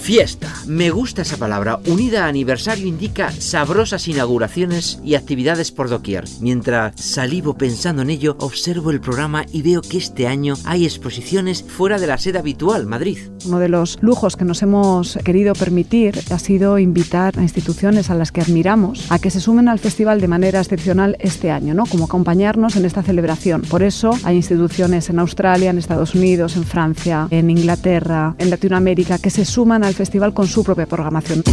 Fiesta. 0.10 0.52
Me 0.66 0.90
gusta 0.90 1.22
esa 1.22 1.38
palabra. 1.38 1.80
Unida 1.86 2.26
a 2.26 2.30
aniversario 2.30 2.88
indica 2.88 3.30
sabrosas 3.30 4.08
inauguraciones 4.08 5.00
y 5.04 5.14
actividades 5.14 5.72
por 5.72 5.88
doquier. 5.88 6.24
Mientras 6.42 7.00
salivo 7.00 7.54
pensando 7.54 8.02
en 8.02 8.10
ello, 8.10 8.36
observo 8.40 8.90
el 8.90 9.02
programa 9.02 9.46
y 9.54 9.62
veo 9.62 9.84
que 9.84 10.00
este 10.00 10.26
año 10.26 10.56
hay 10.66 10.86
exposiciones 10.86 11.62
fuera 11.62 12.00
de 12.00 12.08
la 12.08 12.18
sede 12.18 12.40
habitual, 12.40 12.88
Madrid. 12.88 13.20
Uno 13.46 13.60
de 13.60 13.70
los 13.70 14.00
lujos 14.02 14.36
que 14.36 14.46
nos 14.46 14.64
hemos 14.64 15.16
querido 15.24 15.54
permitir 15.54 16.20
ha 16.32 16.40
sido 16.40 16.80
invitar 16.80 17.38
a 17.38 17.44
instituciones 17.44 18.10
a 18.10 18.16
las 18.16 18.32
que 18.32 18.42
admiramos 18.42 19.12
a 19.12 19.20
que 19.20 19.30
se 19.30 19.40
sumen 19.40 19.68
al 19.70 19.78
festival 19.78 20.22
de 20.22 20.28
manera 20.28 20.60
excepcional 20.60 21.18
este 21.20 21.52
año, 21.52 21.76
¿no? 21.76 21.86
Como 21.86 22.06
acompañarnos 22.06 22.76
en 22.78 22.86
esta 22.86 23.04
celebración. 23.04 23.62
Por 23.62 23.84
eso 23.84 24.18
hay 24.24 24.38
instituciones 24.38 25.12
en 25.12 25.20
Australia, 25.20 25.70
en 25.70 25.78
Estados 25.78 26.16
Unidos, 26.16 26.56
en 26.56 26.64
Francia, 26.64 27.28
en 27.30 27.52
Inglaterra, 27.52 28.34
en 28.40 28.50
Latinoamérica 28.50 29.20
que 29.20 29.30
se 29.30 29.46
suman 29.46 29.84
al 29.84 29.99
festival 30.00 30.34
con 30.34 30.48
su 30.48 30.64
propia 30.64 30.86
programación. 30.86 31.44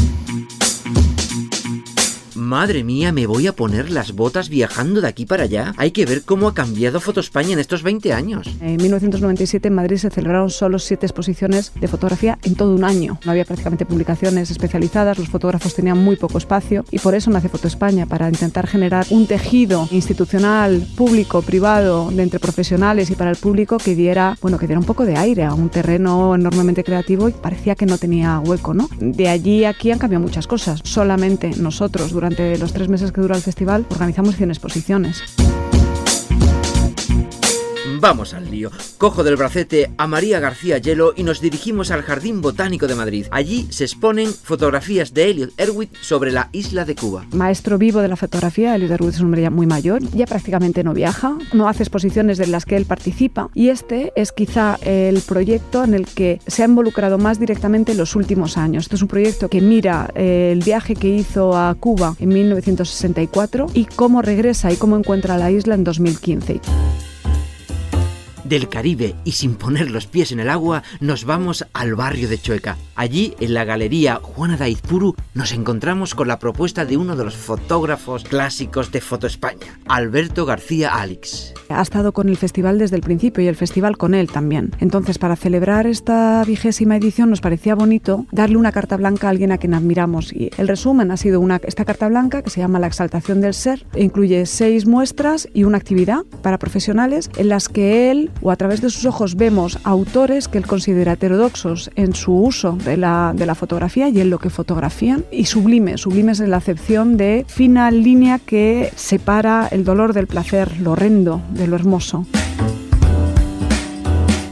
Madre 2.47 2.85
mía, 2.85 3.11
me 3.11 3.27
voy 3.27 3.49
a 3.49 3.53
poner 3.53 3.91
las 3.91 4.13
botas 4.13 4.49
viajando 4.49 5.01
de 5.01 5.09
aquí 5.09 5.27
para 5.27 5.43
allá. 5.43 5.75
Hay 5.79 5.91
que 5.91 6.07
ver 6.07 6.23
cómo 6.23 6.47
ha 6.47 6.55
cambiado 6.55 7.01
Foto 7.01 7.19
España 7.19 7.55
en 7.55 7.59
estos 7.59 7.83
20 7.83 8.13
años. 8.13 8.49
En 8.61 8.77
1997 8.77 9.67
en 9.67 9.75
Madrid 9.75 9.97
se 9.97 10.11
celebraron 10.11 10.49
solo 10.51 10.79
siete 10.79 11.07
exposiciones 11.07 11.73
de 11.75 11.89
fotografía 11.89 12.39
en 12.45 12.55
todo 12.55 12.73
un 12.73 12.85
año. 12.85 13.19
No 13.25 13.33
había 13.33 13.45
prácticamente 13.45 13.85
publicaciones 13.85 14.53
especializadas, 14.53 15.19
los 15.19 15.29
fotógrafos 15.29 15.75
tenían 15.75 15.99
muy 15.99 16.15
poco 16.15 16.39
espacio 16.39 16.85
y 16.93 17.01
por 17.01 17.17
eso 17.17 17.33
nace 17.33 17.49
Foto 17.49 17.67
España, 17.67 18.07
para 18.07 18.29
intentar 18.29 18.69
generar 18.69 19.07
un 19.11 19.27
tejido 19.27 19.89
institucional, 19.91 20.87
público, 20.97 21.43
privado, 21.43 22.13
de 22.13 22.23
entre 22.23 22.39
profesionales 22.39 23.11
y 23.11 23.17
para 23.17 23.31
el 23.31 23.37
público 23.37 23.79
que 23.79 23.97
diera, 23.97 24.39
bueno, 24.41 24.57
que 24.57 24.69
diera 24.69 24.79
un 24.79 24.87
poco 24.87 25.05
de 25.05 25.17
aire 25.17 25.43
a 25.43 25.53
un 25.53 25.69
terreno 25.69 26.37
enormemente 26.37 26.85
creativo 26.85 27.29
y 27.29 27.33
parecía 27.33 27.75
que 27.75 27.87
no 27.87 27.99
tenía 27.99 28.39
hueco, 28.39 28.73
¿no? 28.73 28.89
De 29.01 29.29
allí 29.29 29.65
a 29.65 29.71
aquí 29.71 29.91
han 29.91 29.99
cambiado 29.99 30.25
muchas 30.25 30.47
cosas. 30.47 30.81
Solamente 30.85 31.51
nosotros, 31.59 32.13
durante 32.13 32.36
los 32.59 32.73
tres 32.73 32.89
meses 32.89 33.13
que 33.13 33.21
dura 33.21 33.37
el 33.37 33.43
festival, 33.43 33.87
organizamos 33.91 34.37
100 34.37 34.51
exposiciones. 34.51 35.46
Vamos 38.01 38.35
al 38.35 38.51
lío. 38.51 38.71
Cojo 38.99 39.25
del 39.25 39.37
bracete 39.37 39.91
a 39.97 40.07
María 40.07 40.39
García 40.39 40.79
Hielo 40.79 41.15
y 41.17 41.23
nos 41.23 41.41
dirigimos 41.41 41.91
al 41.91 42.03
Jardín 42.03 42.43
Botánico 42.43 42.87
de 42.87 42.95
Madrid. 42.95 43.27
Allí 43.31 43.67
se 43.71 43.85
exponen 43.85 44.33
fotografías 44.33 45.15
de 45.15 45.31
Elliot 45.31 45.53
Erwitt 45.57 45.97
sobre 46.01 46.31
la 46.33 46.51
isla 46.53 46.85
de 46.85 46.95
Cuba. 46.95 47.25
Maestro 47.33 47.79
vivo 47.79 48.01
de 48.01 48.09
la 48.09 48.17
fotografía, 48.17 48.75
Elliot 48.75 48.91
Erwitt 48.91 49.15
es 49.15 49.21
un 49.21 49.27
hombre 49.27 49.43
ya 49.43 49.51
muy 49.51 49.67
mayor, 49.67 50.03
ya 50.11 50.27
prácticamente 50.27 50.85
no 50.85 50.93
viaja, 50.93 51.37
no 51.53 51.69
hace 51.69 51.83
exposiciones 51.83 52.39
de 52.39 52.47
las 52.47 52.67
que 52.67 52.77
él 52.77 52.85
participa 52.85 53.49
y 53.55 53.69
este 53.71 54.13
es 54.17 54.33
quizá 54.33 54.79
el 54.83 55.21
proyecto 55.21 55.85
en 55.85 55.95
el 55.95 56.07
que 56.07 56.41
se 56.47 56.63
ha 56.63 56.67
involucrado 56.67 57.19
más 57.19 57.41
directamente 57.41 57.93
en 57.93 57.99
los 57.99 58.15
últimos 58.15 58.59
años. 58.59 58.85
Este 58.85 58.97
es 58.97 59.03
un 59.03 59.09
proyecto 59.09 59.49
que 59.49 59.61
mira 59.61 60.11
eh, 60.15 60.51
el 60.53 60.63
viaje 60.63 60.95
que 60.95 61.09
hizo 61.09 61.57
a 61.57 61.75
Cuba 61.75 62.15
en 62.19 62.29
1964 62.29 63.67
y 63.75 63.87
cómo 63.87 64.23
regresa 64.23 64.71
y 64.71 64.77
cómo 64.77 64.97
encuentra 64.97 65.39
la 65.39 65.51
isla 65.51 65.75
en 65.75 65.85
2015 65.85 66.61
del 68.49 68.69
Caribe 68.69 69.15
y 69.25 69.33
sin 69.33 69.55
poner 69.55 69.91
los 69.91 70.07
pies 70.07 70.33
en 70.33 70.41
el 70.41 70.51
agua 70.51 70.83
nos 71.01 71.25
vamos 71.25 71.67
al 71.73 71.95
barrio 71.95 72.29
de 72.29 72.39
Chueca. 72.39 72.77
Allí, 72.95 73.35
en 73.41 73.55
la 73.55 73.65
galería 73.65 74.21
Juana 74.23 74.57
Daizpuru, 74.57 75.15
nos 75.35 75.53
encontramos 75.53 76.15
con 76.15 76.29
la 76.29 76.39
propuesta 76.39 76.85
de 76.85 76.97
uno 76.97 77.17
de 77.17 77.25
los 77.25 77.37
fotógrafos 77.37 78.25
clásicos 78.25 78.93
de 78.93 79.01
Foto 79.01 79.27
España, 79.27 79.79
Alberto 79.87 80.47
García 80.47 80.95
Alix. 80.95 81.55
Ha 81.69 81.83
estado 81.83 82.13
con 82.13 82.29
el 82.29 82.37
festival 82.37 82.79
desde 82.79 82.97
el 82.97 83.03
principio 83.03 83.43
y 83.43 83.49
el 83.49 83.57
festival 83.57 83.97
con 83.97 84.15
él 84.15 84.31
también. 84.31 84.71
Entonces, 84.81 85.19
para 85.19 85.37
celebrar 85.37 85.87
esta 85.87 86.43
vigésima 86.45 86.97
edición 86.97 87.31
nos 87.31 87.41
parecía 87.41 87.75
bonito 87.75 88.27
darle 88.33 88.57
una 88.57 88.73
carta 88.73 88.97
blanca 88.97 89.27
a 89.27 89.31
alguien 89.31 89.53
a 89.53 89.59
quien 89.59 89.75
admiramos. 89.75 90.33
Y 90.33 90.51
el 90.57 90.69
resumen 90.69 91.11
ha 91.11 91.17
sido 91.17 91.41
una, 91.41 91.61
esta 91.65 91.85
carta 91.85 92.09
blanca 92.09 92.43
que 92.43 92.51
se 92.51 92.61
llama 92.61 92.79
La 92.79 92.87
exaltación 92.87 93.41
del 93.41 93.55
ser. 93.55 93.85
E 93.95 94.05
incluye 94.05 94.47
seis 94.47 94.87
muestras 94.87 95.49
y 95.53 95.65
una 95.65 95.79
actividad 95.79 96.25
para 96.43 96.59
profesionales 96.59 97.31
en 97.37 97.49
las 97.49 97.69
que 97.69 98.11
él 98.11 98.31
o 98.41 98.51
a 98.51 98.57
través 98.57 98.81
de 98.81 98.91
sus 98.91 99.05
ojos 99.05 99.37
vemos 99.37 99.79
autores 99.85 100.49
que 100.49 100.59
él 100.59 100.67
considera 100.67 101.13
heterodoxos 101.13 101.91
en 101.97 102.15
su 102.15 102.35
uso 102.35 102.73
de 102.85 102.97
la, 102.97 103.33
de 103.35 103.47
la 103.47 103.55
fotografía 103.55 104.09
y 104.09 104.21
en 104.21 104.31
lo 104.31 104.39
que 104.39 104.51
fotografían 104.51 105.25
y 105.31 105.47
sublimes, 105.47 106.03
sublimes 106.03 106.41
en 106.41 106.51
la 106.51 106.59
acepción 106.59 107.17
de 107.17 107.45
fina 107.49 107.91
línea 107.91 108.39
que 108.39 108.93
separa 108.97 109.69
el 109.71 109.85
dolor 109.85 110.13
del 110.13 110.27
placer, 110.27 110.79
lo 110.81 110.93
horrendo 110.93 111.41
de 111.51 111.67
lo 111.67 111.77
hermoso. 111.77 112.27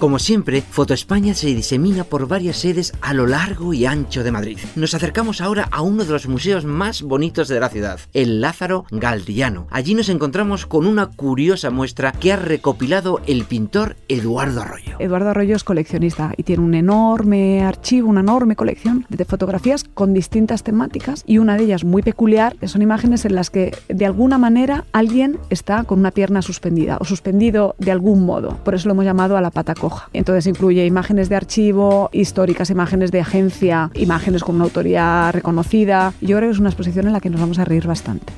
Como 0.04 0.18
siempre, 0.18 0.60
Foto 0.60 0.92
España 0.92 1.32
se 1.32 1.46
disemina 1.46 2.04
por 2.04 2.28
varias 2.28 2.58
sedes 2.58 2.92
a 3.00 3.14
lo 3.14 3.26
largo 3.26 3.72
y 3.72 3.86
ancho 3.86 4.22
de 4.22 4.30
Madrid. 4.30 4.58
Nos 4.76 4.92
acercamos 4.92 5.40
ahora 5.40 5.66
a 5.70 5.80
uno 5.80 6.04
de 6.04 6.12
los 6.12 6.28
museos 6.28 6.66
más 6.66 7.00
bonitos 7.00 7.48
de 7.48 7.58
la 7.58 7.70
ciudad, 7.70 7.98
el 8.12 8.42
Lázaro 8.42 8.84
Galdiano. 8.90 9.66
Allí 9.70 9.94
nos 9.94 10.10
encontramos 10.10 10.66
con 10.66 10.86
una 10.86 11.06
curiosa 11.06 11.70
muestra 11.70 12.12
que 12.12 12.34
ha 12.34 12.36
recopilado 12.36 13.22
el 13.26 13.44
pintor 13.44 13.96
Eduardo 14.08 14.60
Arroyo. 14.60 14.94
Eduardo 14.98 15.30
Arroyo 15.30 15.56
es 15.56 15.64
coleccionista 15.64 16.34
y 16.36 16.42
tiene 16.42 16.62
un 16.62 16.74
enorme 16.74 17.62
archivo, 17.62 18.10
una 18.10 18.20
enorme 18.20 18.56
colección 18.56 19.06
de 19.08 19.24
fotografías 19.24 19.84
con 19.84 20.12
distintas 20.12 20.64
temáticas 20.64 21.24
y 21.26 21.38
una 21.38 21.56
de 21.56 21.64
ellas 21.64 21.82
muy 21.82 22.02
peculiar 22.02 22.58
son 22.66 22.82
imágenes 22.82 23.24
en 23.24 23.36
las 23.36 23.48
que 23.48 23.74
de 23.88 24.04
alguna 24.04 24.36
manera 24.36 24.84
alguien 24.92 25.38
está 25.48 25.84
con 25.84 26.00
una 26.00 26.10
pierna 26.10 26.42
suspendida 26.42 26.98
o 27.00 27.06
suspendido 27.06 27.74
de 27.78 27.90
algún 27.90 28.26
modo. 28.26 28.58
Por 28.64 28.74
eso 28.74 28.88
lo 28.88 28.92
hemos 28.92 29.06
llamado 29.06 29.38
a 29.38 29.40
la 29.40 29.50
pata 29.50 29.74
coja. 29.74 29.93
Entonces 30.12 30.46
incluye 30.46 30.86
imágenes 30.86 31.28
de 31.28 31.36
archivo, 31.36 32.10
históricas, 32.12 32.70
imágenes 32.70 33.10
de 33.10 33.20
agencia, 33.20 33.90
imágenes 33.94 34.42
con 34.42 34.56
una 34.56 34.64
autoría 34.64 35.30
reconocida. 35.32 36.12
Yo 36.20 36.36
creo 36.36 36.48
que 36.48 36.54
es 36.54 36.60
una 36.60 36.70
exposición 36.70 37.06
en 37.06 37.12
la 37.12 37.20
que 37.20 37.30
nos 37.30 37.40
vamos 37.40 37.58
a 37.58 37.64
reír 37.64 37.86
bastante. 37.86 38.32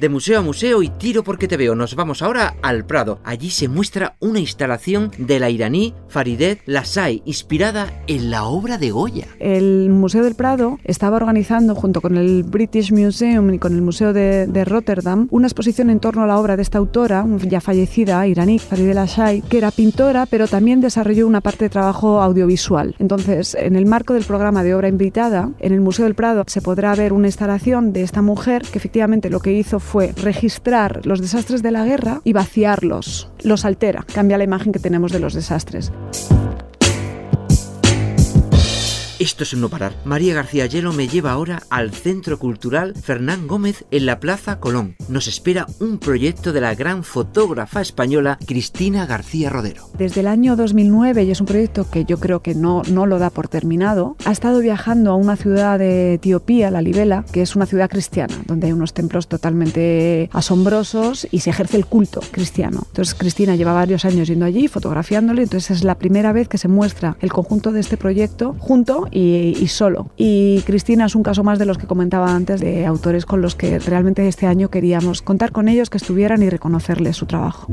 De 0.00 0.08
museo 0.08 0.38
a 0.38 0.42
museo 0.42 0.82
y 0.82 0.88
tiro 0.88 1.22
porque 1.22 1.46
te 1.46 1.58
veo, 1.58 1.74
nos 1.74 1.94
vamos 1.94 2.22
ahora 2.22 2.54
al 2.62 2.86
Prado. 2.86 3.20
Allí 3.22 3.50
se 3.50 3.68
muestra 3.68 4.16
una 4.18 4.40
instalación 4.40 5.10
de 5.18 5.38
la 5.38 5.50
iraní 5.50 5.92
Farideh 6.08 6.62
Lasai, 6.64 7.20
inspirada 7.26 7.92
en 8.06 8.30
la 8.30 8.44
obra 8.44 8.78
de 8.78 8.92
Goya. 8.92 9.26
El 9.38 9.90
Museo 9.90 10.24
del 10.24 10.36
Prado 10.36 10.78
estaba 10.84 11.18
organizando, 11.18 11.74
junto 11.74 12.00
con 12.00 12.16
el 12.16 12.44
British 12.44 12.92
Museum 12.92 13.52
y 13.52 13.58
con 13.58 13.74
el 13.74 13.82
Museo 13.82 14.14
de, 14.14 14.46
de 14.46 14.64
Rotterdam, 14.64 15.28
una 15.30 15.48
exposición 15.48 15.90
en 15.90 16.00
torno 16.00 16.22
a 16.22 16.26
la 16.26 16.38
obra 16.38 16.56
de 16.56 16.62
esta 16.62 16.78
autora, 16.78 17.26
ya 17.42 17.60
fallecida, 17.60 18.26
iraní, 18.26 18.58
Farideh 18.58 18.94
Lasai, 18.94 19.42
que 19.42 19.58
era 19.58 19.70
pintora, 19.70 20.24
pero 20.24 20.48
también 20.48 20.80
desarrolló 20.80 21.26
una 21.26 21.42
parte 21.42 21.66
de 21.66 21.68
trabajo 21.68 22.22
audiovisual. 22.22 22.94
Entonces, 23.00 23.54
en 23.54 23.76
el 23.76 23.84
marco 23.84 24.14
del 24.14 24.24
programa 24.24 24.62
de 24.62 24.74
obra 24.74 24.88
invitada, 24.88 25.50
en 25.58 25.74
el 25.74 25.82
Museo 25.82 26.06
del 26.06 26.14
Prado 26.14 26.44
se 26.46 26.62
podrá 26.62 26.94
ver 26.94 27.12
una 27.12 27.28
instalación 27.28 27.92
de 27.92 28.00
esta 28.00 28.22
mujer 28.22 28.62
que 28.62 28.78
efectivamente 28.78 29.28
lo 29.28 29.40
que 29.40 29.52
hizo 29.52 29.78
fue 29.78 29.89
registrar 30.16 31.04
los 31.04 31.20
desastres 31.20 31.62
de 31.62 31.70
la 31.70 31.84
guerra 31.84 32.20
y 32.24 32.32
vaciarlos. 32.32 33.30
Los 33.42 33.64
altera, 33.64 34.04
cambia 34.14 34.38
la 34.38 34.44
imagen 34.44 34.72
que 34.72 34.78
tenemos 34.78 35.12
de 35.12 35.20
los 35.20 35.34
desastres. 35.34 35.92
Esto 39.20 39.44
es 39.44 39.52
un 39.52 39.60
no 39.60 39.68
parar. 39.68 39.92
María 40.06 40.32
García 40.32 40.64
Hielo 40.64 40.94
me 40.94 41.06
lleva 41.06 41.32
ahora 41.32 41.62
al 41.68 41.90
Centro 41.90 42.38
Cultural 42.38 42.94
Fernán 42.94 43.46
Gómez 43.46 43.84
en 43.90 44.06
la 44.06 44.18
Plaza 44.18 44.60
Colón. 44.60 44.96
Nos 45.10 45.28
espera 45.28 45.66
un 45.78 45.98
proyecto 45.98 46.54
de 46.54 46.62
la 46.62 46.74
gran 46.74 47.04
fotógrafa 47.04 47.82
española 47.82 48.38
Cristina 48.46 49.04
García 49.04 49.50
Rodero. 49.50 49.90
Desde 49.98 50.20
el 50.20 50.26
año 50.26 50.56
2009, 50.56 51.24
y 51.24 51.30
es 51.32 51.40
un 51.40 51.46
proyecto 51.46 51.86
que 51.90 52.06
yo 52.06 52.18
creo 52.18 52.40
que 52.40 52.54
no, 52.54 52.80
no 52.90 53.04
lo 53.04 53.18
da 53.18 53.28
por 53.28 53.48
terminado, 53.48 54.16
ha 54.24 54.32
estado 54.32 54.60
viajando 54.60 55.10
a 55.10 55.16
una 55.16 55.36
ciudad 55.36 55.78
de 55.78 56.14
Etiopía, 56.14 56.70
la 56.70 56.80
Libela, 56.80 57.26
que 57.30 57.42
es 57.42 57.54
una 57.54 57.66
ciudad 57.66 57.90
cristiana, 57.90 58.34
donde 58.46 58.68
hay 58.68 58.72
unos 58.72 58.94
templos 58.94 59.28
totalmente 59.28 60.30
asombrosos 60.32 61.28
y 61.30 61.40
se 61.40 61.50
ejerce 61.50 61.76
el 61.76 61.84
culto 61.84 62.22
cristiano. 62.30 62.84
Entonces 62.86 63.14
Cristina 63.14 63.54
lleva 63.54 63.74
varios 63.74 64.06
años 64.06 64.28
yendo 64.28 64.46
allí, 64.46 64.66
fotografiándole, 64.66 65.42
entonces 65.42 65.72
es 65.72 65.84
la 65.84 65.98
primera 65.98 66.32
vez 66.32 66.48
que 66.48 66.56
se 66.56 66.68
muestra 66.68 67.18
el 67.20 67.30
conjunto 67.30 67.70
de 67.70 67.80
este 67.80 67.98
proyecto 67.98 68.56
junto 68.58 69.08
y, 69.10 69.66
solo. 69.68 70.10
Y 70.16 70.62
Cristina 70.62 71.06
es 71.06 71.14
un 71.14 71.22
caso 71.22 71.44
más 71.44 71.58
de 71.58 71.66
los 71.66 71.78
que 71.78 71.86
comentaba 71.86 72.34
antes, 72.34 72.60
de 72.60 72.86
autores 72.86 73.26
con 73.26 73.40
los 73.40 73.54
que 73.54 73.78
realmente 73.78 74.26
este 74.28 74.46
año 74.46 74.70
queríamos 74.70 75.22
contar 75.22 75.52
con 75.52 75.68
ellos, 75.68 75.90
que 75.90 75.98
estuvieran 75.98 76.42
y 76.42 76.50
reconocerles 76.50 77.16
su 77.16 77.26
trabajo. 77.26 77.68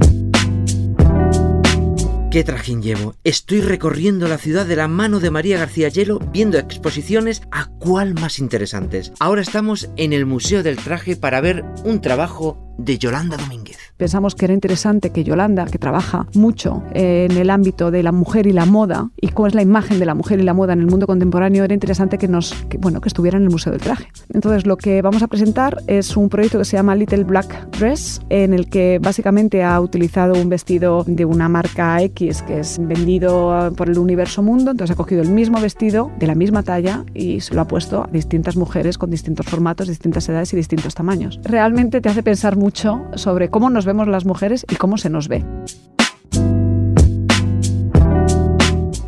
¿Qué 2.30 2.44
trajín 2.44 2.82
llevo? 2.82 3.16
Estoy 3.24 3.62
recorriendo 3.62 4.28
la 4.28 4.38
ciudad 4.38 4.66
de 4.66 4.76
la 4.76 4.88
mano 4.88 5.20
de 5.20 5.32
María 5.32 5.58
García 5.58 5.88
Hielo, 5.88 6.20
viendo 6.20 6.58
exposiciones 6.58 7.42
a 7.52 7.68
cuál 7.80 8.14
más 8.14 8.40
interesantes. 8.40 9.14
Ahora 9.20 9.42
estamos 9.42 9.90
en 9.96 10.14
el 10.14 10.26
Museo 10.26 10.62
del 10.62 10.76
Traje 10.76 11.16
para 11.16 11.42
ver 11.42 11.64
un 11.86 12.02
trabajo 12.02 12.76
de 12.78 12.98
Yolanda 12.98 13.38
Domínguez. 13.38 13.87
Pensamos 13.98 14.36
que 14.36 14.46
era 14.46 14.54
interesante 14.54 15.10
que 15.10 15.24
Yolanda, 15.24 15.66
que 15.66 15.80
trabaja 15.80 16.28
mucho 16.36 16.84
en 16.94 17.32
el 17.32 17.50
ámbito 17.50 17.90
de 17.90 18.04
la 18.04 18.12
mujer 18.12 18.46
y 18.46 18.54
la 18.54 18.66
moda, 18.66 19.10
y 19.20 19.30
cómo 19.30 19.48
es 19.48 19.56
la 19.56 19.64
imagen 19.64 19.98
de 19.98 20.06
la 20.06 20.14
mujer 20.14 20.40
y 20.40 20.44
la 20.44 20.54
moda 20.54 20.74
en 20.74 20.82
el 20.82 20.88
mundo 20.88 21.08
contemporáneo, 21.08 21.64
era 21.64 21.74
interesante 21.74 22.20
que, 22.20 22.28
nos, 22.28 22.54
que, 22.70 22.78
bueno, 22.78 23.02
que 23.02 23.10
estuviera 23.10 23.38
en 23.38 23.44
el 23.44 23.50
Museo 23.50 23.72
del 23.72 23.82
Traje. 23.82 24.08
Entonces, 24.34 24.68
lo 24.68 24.78
que 24.78 25.02
vamos 25.02 25.24
a 25.24 25.28
presentar 25.28 25.82
es 25.88 26.16
un 26.16 26.30
proyecto 26.30 26.60
que 26.60 26.66
se 26.66 26.78
llama 26.78 26.96
Little 26.96 27.24
Black 27.24 27.72
Dress, 27.72 28.22
en 28.30 28.54
el 28.54 28.70
que 28.70 29.00
básicamente 29.02 29.64
ha 29.64 29.82
utilizado 29.82 30.40
un 30.40 30.50
vestido 30.50 31.04
de 31.08 31.26
una 31.26 31.50
marca 31.50 32.00
X 32.04 32.44
que 32.44 32.60
es 32.60 32.78
vendido 32.80 33.74
por 33.76 33.90
el 33.90 33.98
universo 33.98 34.44
mundo, 34.44 34.72
entonces 34.72 34.94
ha 34.94 34.98
cogido 34.98 35.24
el 35.24 35.30
mismo 35.30 35.60
vestido 35.60 36.12
de 36.20 36.28
la 36.28 36.36
misma 36.36 36.62
talla 36.62 37.04
y 37.16 37.42
se 37.42 37.56
lo 37.56 37.62
ha 37.62 37.68
puesto 37.68 38.04
a 38.04 38.10
distintas 38.12 38.56
mujeres 38.58 38.98
con 39.00 39.10
distintos 39.10 39.48
formatos, 39.48 39.88
distintas 39.88 40.30
edades 40.30 40.54
y 40.54 40.56
distintos 40.56 40.94
tamaños. 40.94 41.40
Realmente 41.44 42.00
te 42.00 42.10
hace 42.10 42.22
pensar 42.22 42.58
mucho 42.58 43.06
sobre 43.16 43.50
cómo 43.50 43.70
vemos 43.88 44.08
las 44.08 44.26
mujeres 44.26 44.66
y 44.70 44.76
cómo 44.76 44.98
se 45.00 45.10
nos 45.10 45.28
ve. 45.28 45.44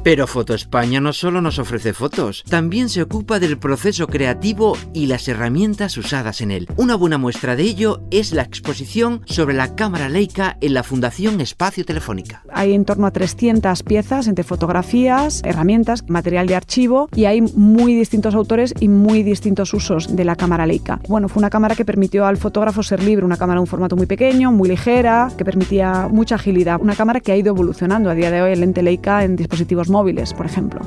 Pero 0.01 0.27
Foto 0.27 0.53
España 0.53 1.01
no 1.01 1.12
solo 1.12 1.41
nos 1.41 1.59
ofrece 1.59 1.93
fotos, 1.93 2.43
también 2.47 2.88
se 2.88 3.01
ocupa 3.01 3.38
del 3.38 3.57
proceso 3.57 4.07
creativo 4.07 4.77
y 4.93 5.07
las 5.07 5.27
herramientas 5.27 5.97
usadas 5.97 6.39
en 6.39 6.51
él. 6.51 6.69
Una 6.77 6.95
buena 6.95 7.17
muestra 7.17 7.57
de 7.57 7.63
ello 7.63 8.01
es 8.09 8.31
la 8.31 8.43
exposición 8.43 9.21
sobre 9.25 9.55
la 9.55 9.75
cámara 9.75 10.07
Leica 10.07 10.57
en 10.62 10.73
la 10.73 10.83
Fundación 10.83 11.41
Espacio 11.41 11.83
Telefónica. 11.83 12.43
Hay 12.53 12.73
en 12.73 12.85
torno 12.85 13.07
a 13.07 13.12
300 13.12 13.83
piezas 13.83 14.27
entre 14.27 14.45
fotografías, 14.45 15.41
herramientas, 15.43 16.07
material 16.07 16.47
de 16.47 16.55
archivo 16.55 17.09
y 17.13 17.25
hay 17.25 17.41
muy 17.41 17.93
distintos 17.93 18.35
autores 18.35 18.73
y 18.79 18.88
muy 18.88 19.21
distintos 19.23 19.73
usos 19.73 20.15
de 20.15 20.23
la 20.23 20.38
cámara 20.38 20.65
Leica. 20.65 21.01
Bueno, 21.09 21.27
fue 21.27 21.41
una 21.41 21.49
cámara 21.49 21.75
que 21.75 21.83
permitió 21.83 22.25
al 22.25 22.38
fotógrafo 22.38 22.83
ser 22.83 23.03
libre, 23.03 23.25
una 23.25 23.38
cámara 23.38 23.57
de 23.57 23.63
un 23.63 23.67
formato 23.67 23.97
muy 23.97 24.05
pequeño, 24.05 24.53
muy 24.53 24.69
ligera, 24.69 25.29
que 25.38 25.43
permitía 25.43 26.07
mucha 26.09 26.35
agilidad. 26.35 26.79
Una 26.81 26.95
cámara 26.95 27.19
que 27.19 27.33
ha 27.33 27.35
ido 27.35 27.49
evolucionando 27.49 28.09
a 28.09 28.15
día 28.15 28.31
de 28.31 28.41
hoy 28.41 28.53
el 28.53 28.62
lente 28.62 28.81
Leica 28.81 29.25
en 29.25 29.35
dispositivos 29.35 29.88
móviles, 29.89 30.34
por 30.34 30.45
ejemplo. 30.45 30.82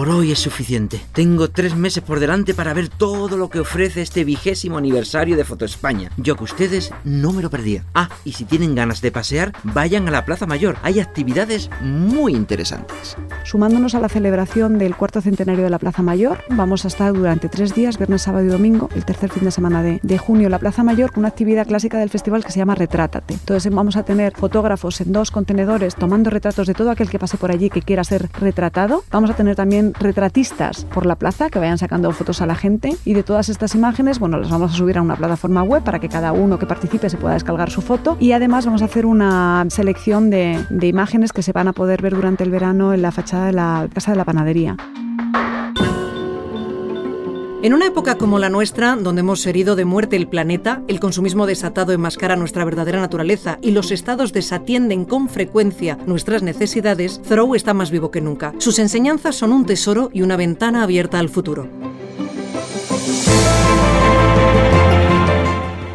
Por 0.00 0.08
hoy 0.08 0.32
es 0.32 0.38
suficiente. 0.38 0.98
Tengo 1.12 1.50
tres 1.50 1.76
meses 1.76 2.02
por 2.02 2.20
delante 2.20 2.54
para 2.54 2.72
ver 2.72 2.88
todo 2.88 3.36
lo 3.36 3.50
que 3.50 3.60
ofrece 3.60 4.00
este 4.00 4.24
vigésimo 4.24 4.78
aniversario 4.78 5.36
de 5.36 5.44
Foto 5.44 5.66
España. 5.66 6.10
Yo 6.16 6.36
que 6.36 6.44
ustedes 6.44 6.90
no 7.04 7.34
me 7.34 7.42
lo 7.42 7.50
perdía. 7.50 7.84
Ah, 7.94 8.08
y 8.24 8.32
si 8.32 8.46
tienen 8.46 8.74
ganas 8.74 9.02
de 9.02 9.12
pasear, 9.12 9.52
vayan 9.62 10.08
a 10.08 10.10
la 10.10 10.24
Plaza 10.24 10.46
Mayor. 10.46 10.78
Hay 10.82 11.00
actividades 11.00 11.68
muy 11.82 12.34
interesantes. 12.34 13.14
Sumándonos 13.44 13.94
a 13.94 14.00
la 14.00 14.08
celebración 14.08 14.78
del 14.78 14.96
cuarto 14.96 15.20
centenario 15.20 15.64
de 15.64 15.68
la 15.68 15.78
Plaza 15.78 16.00
Mayor, 16.00 16.44
vamos 16.48 16.86
a 16.86 16.88
estar 16.88 17.12
durante 17.12 17.50
tres 17.50 17.74
días, 17.74 17.98
viernes, 17.98 18.22
sábado 18.22 18.46
y 18.46 18.48
domingo, 18.48 18.88
el 18.94 19.04
tercer 19.04 19.28
fin 19.28 19.44
de 19.44 19.50
semana 19.50 19.82
de, 19.82 20.00
de 20.02 20.16
junio, 20.16 20.46
en 20.46 20.52
la 20.52 20.58
Plaza 20.60 20.82
Mayor, 20.82 21.12
con 21.12 21.18
una 21.20 21.28
actividad 21.28 21.66
clásica 21.66 21.98
del 21.98 22.08
festival 22.08 22.42
que 22.42 22.52
se 22.52 22.58
llama 22.58 22.74
Retrátate. 22.74 23.34
Entonces 23.34 23.70
vamos 23.70 23.96
a 23.96 24.02
tener 24.02 24.32
fotógrafos 24.34 24.98
en 25.02 25.12
dos 25.12 25.30
contenedores 25.30 25.94
tomando 25.94 26.30
retratos 26.30 26.66
de 26.66 26.72
todo 26.72 26.90
aquel 26.90 27.10
que 27.10 27.18
pase 27.18 27.36
por 27.36 27.50
allí 27.50 27.68
que 27.68 27.82
quiera 27.82 28.02
ser 28.02 28.30
retratado. 28.40 29.04
Vamos 29.10 29.28
a 29.28 29.34
tener 29.34 29.56
también 29.56 29.89
retratistas 29.98 30.84
por 30.86 31.06
la 31.06 31.16
plaza 31.16 31.50
que 31.50 31.58
vayan 31.58 31.78
sacando 31.78 32.10
fotos 32.12 32.40
a 32.42 32.46
la 32.46 32.54
gente 32.54 32.96
y 33.04 33.14
de 33.14 33.22
todas 33.22 33.48
estas 33.48 33.74
imágenes, 33.74 34.18
bueno, 34.18 34.38
las 34.38 34.50
vamos 34.50 34.72
a 34.72 34.74
subir 34.74 34.98
a 34.98 35.02
una 35.02 35.16
plataforma 35.16 35.62
web 35.62 35.82
para 35.82 35.98
que 35.98 36.08
cada 36.08 36.32
uno 36.32 36.58
que 36.58 36.66
participe 36.66 37.10
se 37.10 37.16
pueda 37.16 37.34
descargar 37.34 37.70
su 37.70 37.82
foto 37.82 38.16
y 38.20 38.32
además 38.32 38.66
vamos 38.66 38.82
a 38.82 38.86
hacer 38.86 39.06
una 39.06 39.64
selección 39.68 40.30
de, 40.30 40.64
de 40.70 40.86
imágenes 40.86 41.32
que 41.32 41.42
se 41.42 41.52
van 41.52 41.68
a 41.68 41.72
poder 41.72 42.02
ver 42.02 42.14
durante 42.14 42.44
el 42.44 42.50
verano 42.50 42.92
en 42.92 43.02
la 43.02 43.12
fachada 43.12 43.46
de 43.46 43.52
la 43.52 43.88
Casa 43.92 44.12
de 44.12 44.16
la 44.16 44.24
Panadería. 44.24 44.76
En 47.62 47.74
una 47.74 47.86
época 47.86 48.16
como 48.16 48.38
la 48.38 48.48
nuestra, 48.48 48.96
donde 48.96 49.20
hemos 49.20 49.44
herido 49.44 49.76
de 49.76 49.84
muerte 49.84 50.16
el 50.16 50.28
planeta, 50.28 50.82
el 50.88 50.98
consumismo 50.98 51.44
desatado 51.44 51.92
enmascara 51.92 52.34
nuestra 52.34 52.64
verdadera 52.64 53.00
naturaleza 53.00 53.58
y 53.60 53.72
los 53.72 53.90
estados 53.90 54.32
desatienden 54.32 55.04
con 55.04 55.28
frecuencia 55.28 55.98
nuestras 56.06 56.42
necesidades, 56.42 57.20
Thoreau 57.20 57.54
está 57.54 57.74
más 57.74 57.90
vivo 57.90 58.10
que 58.10 58.22
nunca. 58.22 58.54
Sus 58.56 58.78
enseñanzas 58.78 59.36
son 59.36 59.52
un 59.52 59.66
tesoro 59.66 60.08
y 60.14 60.22
una 60.22 60.38
ventana 60.38 60.82
abierta 60.82 61.18
al 61.18 61.28
futuro. 61.28 61.68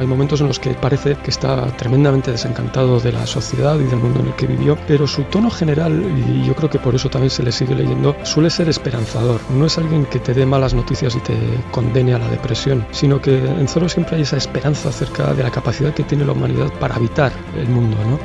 Hay 0.06 0.10
momentos 0.10 0.40
en 0.40 0.48
los 0.48 0.60
que 0.60 0.70
parece 0.76 1.16
que 1.16 1.32
está 1.32 1.66
tremendamente 1.78 2.30
desencantado 2.30 3.00
de 3.00 3.12
la 3.12 3.26
sociedad 3.26 3.80
y 3.80 3.86
del 3.86 3.98
mundo 3.98 4.20
en 4.20 4.28
el 4.28 4.36
que 4.36 4.46
vivió, 4.46 4.78
pero 4.88 5.08
su 5.08 5.24
tono 5.24 5.50
general, 5.50 6.00
y 6.30 6.46
yo 6.46 6.54
creo 6.54 6.70
que 6.70 6.78
por 6.78 6.94
eso 6.94 7.10
también 7.10 7.32
se 7.32 7.42
le 7.42 7.52
sigue 7.52 7.74
leyendo, 7.74 8.16
suele 8.22 8.52
ser 8.52 8.70
esperanzador. 8.70 9.42
No 9.50 9.66
es 9.66 9.80
alguien 9.80 10.06
que 10.06 10.20
te 10.20 10.36
dé 10.36 10.46
malas 10.46 10.76
noticias 10.76 11.16
y 11.16 11.20
te 11.22 11.34
condene 11.72 12.14
a 12.14 12.20
la 12.20 12.28
depresión, 12.28 12.86
sino 12.92 13.20
que 13.20 13.36
en 13.36 13.68
Zoro 13.68 13.90
siempre 13.90 14.18
hay 14.18 14.22
esa 14.22 14.38
esperanza 14.38 14.90
acerca 14.90 15.34
de 15.34 15.42
la 15.42 15.50
capacidad 15.50 15.92
que 15.92 16.04
tiene 16.04 16.24
la 16.24 16.34
humanidad 16.34 16.72
para 16.80 16.98
habitar 16.98 17.32
el 17.58 17.68
mundo, 17.68 17.98
¿no? 18.06 18.20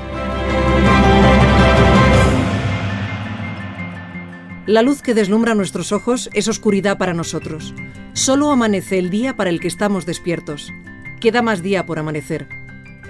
La 4.66 4.82
luz 4.82 5.00
que 5.00 5.14
deslumbra 5.14 5.54
nuestros 5.54 5.92
ojos 5.92 6.28
es 6.34 6.46
oscuridad 6.46 6.98
para 6.98 7.14
nosotros. 7.14 7.72
Solo 8.12 8.50
amanece 8.50 8.98
el 8.98 9.08
día 9.08 9.34
para 9.34 9.48
el 9.48 9.60
que 9.60 9.68
estamos 9.68 10.04
despiertos. 10.04 10.74
Queda 11.20 11.42
más 11.42 11.62
día 11.62 11.84
por 11.84 11.98
amanecer. 11.98 12.48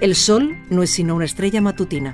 El 0.01 0.15
sol 0.15 0.57
no 0.69 0.83
es 0.83 0.89
sino 0.89 1.15
una 1.15 1.23
estrella 1.23 1.61
matutina. 1.61 2.13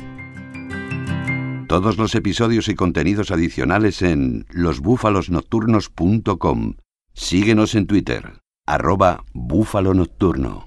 Todos 1.67 1.97
los 1.97 2.13
episodios 2.13 2.69
y 2.69 2.75
contenidos 2.75 3.31
adicionales 3.31 4.03
en 4.03 4.45
losbúfalosnocturnos.com. 4.51 6.75
Síguenos 7.13 7.73
en 7.73 7.87
Twitter, 7.87 8.41
arroba 8.67 9.23
búfalo 9.33 9.95
nocturno. 9.95 10.66